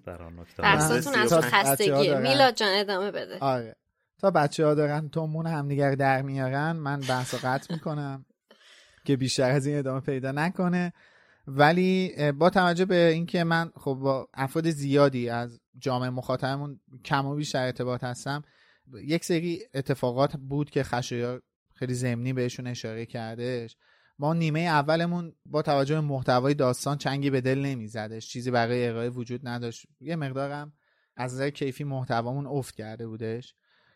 در 0.07 0.23
آن 0.23 0.39
نکته 0.39 0.63
ترساتون 0.63 1.15
از 1.15 1.33
خستگیه 1.33 2.19
میلاد 2.19 2.55
جان 2.55 2.69
ادامه 2.73 3.11
بده. 3.11 3.39
آره. 3.39 3.77
تا 4.19 4.31
بچه 4.31 4.67
ها 4.67 4.75
دارن 4.75 5.09
تومون 5.09 5.47
همدیگر 5.47 5.95
در 5.95 6.23
میارن 6.23 6.73
من 6.73 7.01
بحث 7.01 7.35
قطع 7.45 7.75
می‌کنم 7.75 8.27
که 9.05 9.17
بیشتر 9.17 9.51
از 9.51 9.67
این 9.67 9.79
ادامه 9.79 10.01
پیدا 10.01 10.33
نکنه. 10.33 10.93
ولی 11.47 12.15
با 12.33 12.51
توجه 12.51 12.85
به 12.85 13.09
اینکه 13.09 13.45
من 13.45 13.73
خب 13.77 13.95
با 13.95 14.29
افراد 14.35 14.71
زیادی 14.71 15.29
از 15.29 15.61
جامعه 15.79 16.11
مخاطبمون 16.11 16.81
کم 17.05 17.27
و 17.27 17.35
بیش 17.35 17.51
در 17.51 17.67
ارتباط 17.67 18.05
هستم 18.05 18.43
یک 19.05 19.25
سری 19.25 19.61
اتفاقات 19.75 20.37
بود 20.37 20.71
که 20.71 20.83
خشایار 20.83 21.43
خیلی 21.75 21.95
زمینی 21.95 22.33
بهشون 22.33 22.67
اشاره 22.67 23.07
کردش 23.07 23.77
ما 24.19 24.35
نیمه 24.35 24.61
اولمون 24.61 25.33
با 25.47 25.63
توجه 25.63 25.95
به 25.95 26.01
محتوای 26.01 26.55
داستان 26.55 26.99
چنگی 26.99 27.31
به 27.31 27.41
دل 27.41 27.59
نمیزدش. 27.59 28.29
چیزی 28.29 28.51
برای 28.51 28.89
ارائه 28.89 29.11
وجود 29.11 29.49
نداشت. 29.49 29.87
یه 30.01 30.17
مقدارم 30.17 30.73
از 31.17 31.35
نظر 31.35 31.51
کیفی 31.51 31.85
محتوامون 31.85 32.47
افت 32.47 32.75
کرده 32.75 33.07
بودش 33.07 33.55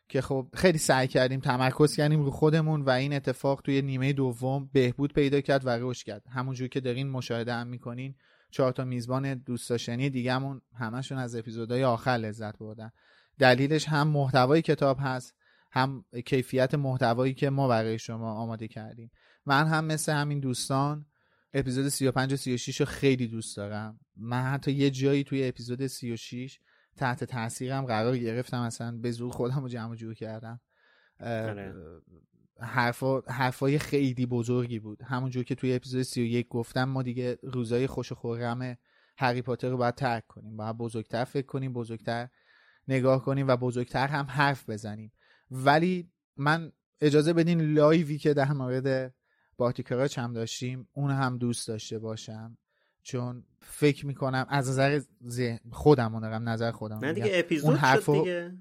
که 0.09 0.21
خب 0.21 0.49
خیلی 0.55 0.79
سعی 0.79 1.09
کردیم 1.09 1.41
تمرکز 1.41 1.97
کردیم 1.97 2.23
رو 2.23 2.31
خودمون 2.31 2.83
و 2.83 2.91
این 2.91 3.13
اتفاق 3.13 3.63
توی 3.63 3.83
نیمه 3.83 4.13
دوم 4.13 4.71
بهبود 4.73 5.13
پیدا 5.13 5.41
کرد 5.41 5.67
و 5.67 5.69
رشد 5.81 6.07
کرد. 6.07 6.23
همونجور 6.29 6.69
که 6.69 6.81
دارین 6.81 7.11
مشاهده 7.11 7.55
هم 7.55 7.67
می‌کنین 7.67 8.15
چهار 8.51 8.73
تا 8.73 8.85
میزبان 8.85 9.35
دوست 9.35 9.71
داشتنی 9.71 10.11
دیگهمون 10.11 10.61
همشون 10.79 11.19
از 11.19 11.37
اپیزودهای 11.37 11.85
آخر 11.85 12.11
لذت 12.11 12.59
بردن. 12.59 12.93
دلیلش 13.39 13.89
هم 13.89 14.09
محتوای 14.09 14.63
کتاب 14.63 14.99
هست 15.01 15.35
هم 15.71 16.05
کیفیت 16.27 16.75
محتوایی 16.75 17.35
که 17.35 17.51
ما 17.51 17.69
برای 17.69 17.99
شما 17.99 18.33
آماده 18.33 18.69
کردیم. 18.69 19.11
من 19.47 19.67
هم 19.67 19.85
مثل 19.85 20.13
همین 20.13 20.41
دوستان 20.41 21.07
اپیزود 21.55 21.89
35 21.89 22.33
و 22.33 22.37
36 22.37 22.81
رو 22.81 22.87
خیلی 22.87 23.27
دوست 23.27 23.57
دارم. 23.57 24.01
من 24.17 24.43
حتی 24.43 24.73
یه 24.73 24.91
جایی 24.91 25.25
توی 25.25 25.49
اپیزود 25.49 25.87
36 25.87 26.59
تحت 26.97 27.25
تاثیرم 27.25 27.87
قرار 27.87 28.19
گرفتم 28.19 28.61
اصلا 28.61 28.99
به 28.99 29.11
زور 29.11 29.33
خودم 29.33 29.63
رو 29.63 29.69
جمع 29.69 29.95
جور 29.95 30.15
کردم. 30.15 30.61
آره. 31.21 31.75
حرفا 32.61 33.21
حرفای 33.21 33.79
خیلی 33.79 34.27
بزرگی 34.27 34.79
بود. 34.79 35.03
همونجور 35.03 35.45
که 35.45 35.55
توی 35.55 35.75
اپیزود 35.75 36.03
31 36.03 36.49
گفتم 36.49 36.85
ما 36.85 37.03
دیگه 37.03 37.39
روزای 37.43 37.87
خوش 37.87 38.13
و 38.13 38.15
خورم 38.15 38.77
هری 39.17 39.43
پاتر 39.43 39.69
رو 39.69 39.77
باید 39.77 39.95
ترک 39.95 40.27
کنیم. 40.27 40.57
باید 40.57 40.77
بزرگتر 40.77 41.25
فکر 41.25 41.47
کنیم 41.47 41.73
بزرگتر 41.73 42.29
نگاه 42.89 43.25
کنیم 43.25 43.49
و 43.49 43.57
بزرگتر 43.57 44.07
هم 44.07 44.25
حرف 44.25 44.71
بزنیم. 44.71 45.13
ولی 45.51 46.11
من 46.37 46.73
اجازه 47.01 47.33
بدین 47.33 47.61
لایوی 47.61 48.19
که 48.19 48.35
در 48.35 48.53
مورد 48.53 49.15
بارتیکراچ 49.57 50.19
هم 50.19 50.33
داشتیم 50.33 50.89
اون 50.93 51.11
هم 51.11 51.39
دوست 51.39 51.69
داشته 51.69 51.99
باشم. 51.99 52.59
چون 53.03 53.45
فکر 53.61 54.07
می‌کنم 54.07 54.47
از 54.49 54.71
نظر 54.71 55.01
خودم 55.73 56.21
دارم 56.21 56.49
نظر 56.49 56.71
خودم 56.71 56.99
نه 57.05 57.13
دیگه 57.13 57.31
اپیزود 57.33 57.79
شد 57.79 58.13
دیگه. 58.13 58.53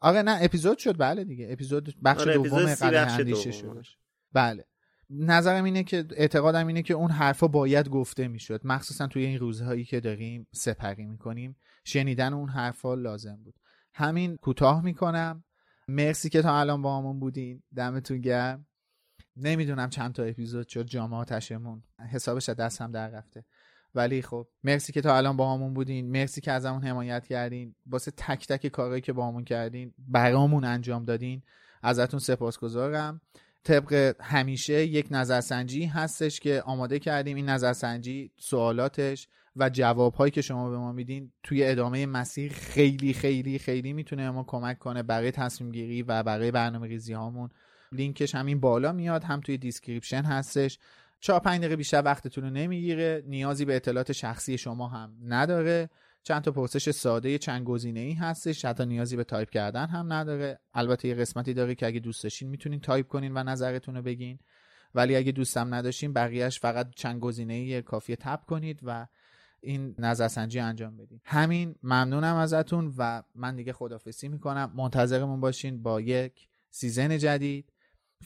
آره 0.00 0.22
نه 0.22 0.38
اپیزود 0.40 0.78
شد 0.78 0.98
بله 0.98 1.24
دیگه. 1.24 1.48
اپیزود 1.50 1.94
بخش 2.04 2.20
آره 2.20 2.34
دوم 2.34 2.74
قدر 2.74 3.08
اندیشه 3.08 3.52
شد 3.52 3.84
بله. 4.32 4.64
نظرم 5.10 5.64
اینه 5.64 5.84
که 5.84 6.04
اعتقادم 6.16 6.66
اینه 6.66 6.82
که 6.82 6.94
اون 6.94 7.10
حرفا 7.10 7.48
باید 7.48 7.88
گفته 7.88 8.28
می‌شد. 8.28 8.60
مخصوصا 8.64 9.06
توی 9.06 9.24
این 9.24 9.38
روزهایی 9.38 9.84
که 9.84 10.00
داریم 10.00 10.46
سپری 10.52 11.06
می‌کنیم. 11.06 11.56
شنیدن 11.84 12.32
اون 12.32 12.48
حرفا 12.48 12.94
لازم 12.94 13.36
بود. 13.44 13.54
همین 13.94 14.36
کوتاه 14.36 14.84
می‌کنم. 14.84 15.44
مرسی 15.88 16.28
که 16.28 16.42
تا 16.42 16.60
الان 16.60 16.82
با 16.82 16.98
همون 16.98 17.20
بودین. 17.20 17.62
دمتون 17.76 18.20
گرم. 18.20 18.66
نمی‌دونم 19.36 19.90
چند 19.90 20.12
تا 20.12 20.22
اپیزود 20.22 20.68
شد 20.68 20.86
جامعاتشمون 20.86 21.82
حسابش 22.12 22.48
دست 22.48 22.80
هم 22.80 22.92
در 22.92 23.08
رفته. 23.08 23.44
ولی 23.94 24.22
خب 24.22 24.48
مرسی 24.64 24.92
که 24.92 25.00
تا 25.00 25.16
الان 25.16 25.36
با 25.36 25.54
همون 25.54 25.74
بودین. 25.74 26.10
مرسی 26.10 26.40
که 26.40 26.52
از 26.52 26.66
همون 26.66 26.84
حمایت 26.84 27.26
کردین. 27.26 27.74
واسه 27.86 28.10
تک 28.10 28.46
تک 28.46 28.66
کارهایی 28.66 29.00
که 29.00 29.12
با 29.12 29.28
همون 29.28 29.44
کردین 29.44 29.94
برامون 29.98 30.64
انجام 30.64 31.04
دادین. 31.04 31.42
ازتون 31.82 32.20
سپاسگزارم. 32.20 33.20
طبق 33.64 34.16
همیشه 34.20 34.86
یک 34.86 35.06
نظرسنجی 35.10 35.84
هستش 35.84 36.40
که 36.40 36.62
آماده 36.62 36.98
کردیم. 36.98 37.36
این 37.36 37.48
نظرسنجی 37.48 38.32
سوالاتش 38.38 39.28
و 39.56 39.70
جوابهایی 39.70 40.30
که 40.30 40.42
شما 40.42 40.70
به 40.70 40.78
ما 40.78 40.92
میدین 40.92 41.32
توی 41.42 41.66
ادامه 41.66 42.06
مسیر 42.06 42.52
خیلی 42.52 43.12
خیلی 43.12 43.58
خیلی 43.58 43.92
می‌تونه 43.92 44.30
ما 44.30 44.44
کمک 44.44 44.78
کنه 44.78 45.02
برای 45.02 45.30
تصمیم 45.30 45.72
گیری 45.72 46.02
و 46.02 46.22
برای 46.22 46.50
برنامه 46.50 46.86
ریزی 46.86 47.12
هامون 47.12 47.50
لینکش 47.92 48.34
همین 48.34 48.60
بالا 48.60 48.92
میاد 48.92 49.24
هم 49.24 49.40
توی 49.40 49.58
description 49.58 50.22
هستش. 50.22 50.78
چهار 51.20 51.40
پنج 51.40 51.58
دقیقه 51.58 51.76
بیشتر 51.76 52.02
وقتتون 52.04 52.44
رو 52.44 52.50
نمی‌گیره. 52.50 53.22
نیازی 53.26 53.64
به 53.64 53.76
اطلاعات 53.76 54.12
شخصی 54.12 54.58
شما 54.58 54.88
هم 54.88 55.16
نداره. 55.24 55.90
چند 56.22 56.42
تا 56.42 56.50
پرسش 56.50 56.90
ساده 56.90 57.38
چند 57.38 57.64
گزینه 57.64 58.00
ای 58.00 58.12
هستش. 58.12 58.64
حتی 58.64 58.86
نیازی 58.86 59.16
به 59.16 59.24
تایپ 59.24 59.50
کردن 59.50 59.86
هم 59.86 60.12
نداره. 60.12 60.58
البته 60.74 61.08
یه 61.08 61.14
قسمتی 61.14 61.54
داره 61.54 61.74
که 61.74 61.86
اگه 61.86 62.00
دوست 62.00 62.22
داشتین 62.22 62.48
می‌تونین 62.48 62.80
تایپ 62.80 63.08
کنین 63.08 63.32
و 63.36 63.42
نظرتون 63.42 63.96
رو 63.96 64.02
بگین. 64.02 64.38
ولی 64.94 65.16
اگه 65.16 65.32
دوستم 65.32 65.74
نداشتین 65.74 66.12
بقیهش 66.12 66.60
فقط 66.60 66.90
چند 66.94 67.20
گزینه 67.20 67.54
ای 67.54 67.82
کافیه 67.82 68.16
tap 68.16 68.44
کنید 68.44 68.80
و 68.82 69.06
این 69.60 69.94
نظرسنجی 69.98 70.60
انجام 70.60 70.96
بدین. 70.96 71.20
همین 71.24 71.74
ممنونم 71.82 72.36
ازتون 72.36 72.94
و 72.98 73.22
من 73.34 73.56
دیگه 73.56 73.72
خدافسی 73.72 74.28
می‌کنم. 74.28 74.72
منتظرمون 74.76 75.40
باشین 75.40 75.82
با 75.82 76.00
یک 76.00 76.48
season 76.70 77.18
جدید. 77.18 77.71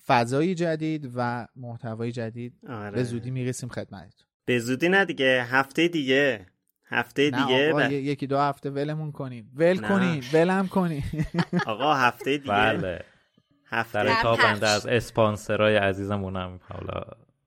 فضای 0.06 0.54
جدید 0.54 1.10
و 1.16 1.46
محتوای 1.56 2.12
جدید 2.12 2.54
آره. 2.68 2.90
به 2.90 3.02
زودی 3.02 3.30
می‌رسیم 3.30 3.68
خدمتتون 3.68 4.26
به 4.44 4.58
زودی 4.58 4.88
نه 4.88 5.04
دیگه 5.04 5.44
هفته 5.50 5.88
دیگه 5.88 6.46
هفته 6.88 7.30
نه 7.30 7.46
دیگه 7.46 7.72
آقا 7.72 7.88
ب- 7.88 7.92
یکی 7.92 8.26
دو 8.26 8.38
هفته 8.38 8.70
ولمون 8.70 9.12
کنین 9.12 9.46
ول 9.54 9.80
نه. 9.80 9.88
کنین 9.88 10.22
ولم 10.32 10.68
کنین 10.68 11.02
آقا 11.66 11.94
هفته 11.94 12.38
دیگه 12.38 12.52
بله 12.52 13.00
هفته 13.66 14.04
در. 14.04 14.36
بنده 14.42 14.68
از 14.68 14.86
اسپانسرای 14.86 15.76
عزیزمونم 15.76 16.60
حالا 16.62 17.02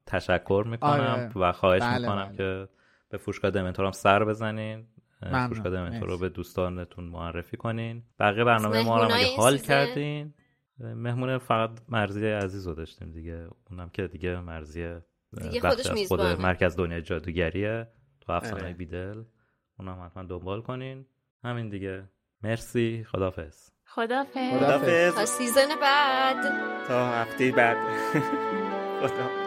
تشکر 0.06 0.64
می‌کنم 0.68 0.92
آره. 0.92 1.32
و 1.36 1.52
خواهش 1.52 1.82
بله، 1.82 1.98
می‌کنم 2.00 2.26
بله. 2.26 2.38
که 2.38 2.68
به 3.10 3.18
فروشگاه 3.18 3.52
دمنتور 3.52 3.86
هم 3.86 3.92
سر 3.92 4.26
بزنین. 4.26 4.86
فروشگاه 5.32 5.72
دمنتور 5.72 6.10
رو. 6.10 6.18
به 6.18 6.30
دوستانتون 6.30 7.04
معرفی 7.06 7.58
کنین 7.58 8.04
بقیه 8.20 8.44
برنامه 8.44 8.84
ما 8.84 9.04
رو 9.04 9.12
هم 9.12 9.26
حال؟ 9.38 9.58
کردین 9.58 10.34
مهمون 10.80 11.38
فقط 11.38 11.70
مرزی 11.90 12.28
عزیز 12.28 12.68
رو 12.68 12.74
داشتیم 12.74 13.12
دیگه. 13.12 13.48
اونم 13.72 13.90
که 13.90 14.08
دیگه 14.08 14.40
مرزی 14.40 14.96
دیگه 15.42 15.60
خودش 15.60 15.88
از 15.88 16.08
خود. 16.08 16.22
مرکز 16.22 16.76
دنیای 16.76 17.02
جادوگریه. 17.02 17.88
تو 18.22 18.32
افسانه 18.32 18.64
آره. 18.64 18.74
بیدل. 18.74 19.24
اونم 19.80 20.06
حتما 20.06 20.24
دنبال 20.24 20.62
کنین. 20.62 21.06
همین 21.44 21.70
دیگه. 21.70 22.10
مرسی. 22.44 23.04
خدافظ 23.12 23.70
خدافظ 23.86 24.58
خدافظ 24.60 25.16
تا 25.16 25.26
سیزن 25.26 25.68
بعد. 25.82 26.44
تا 26.88 27.08
هفته 27.08 27.52
بعد. 27.52 27.78
خدا. 29.02 29.39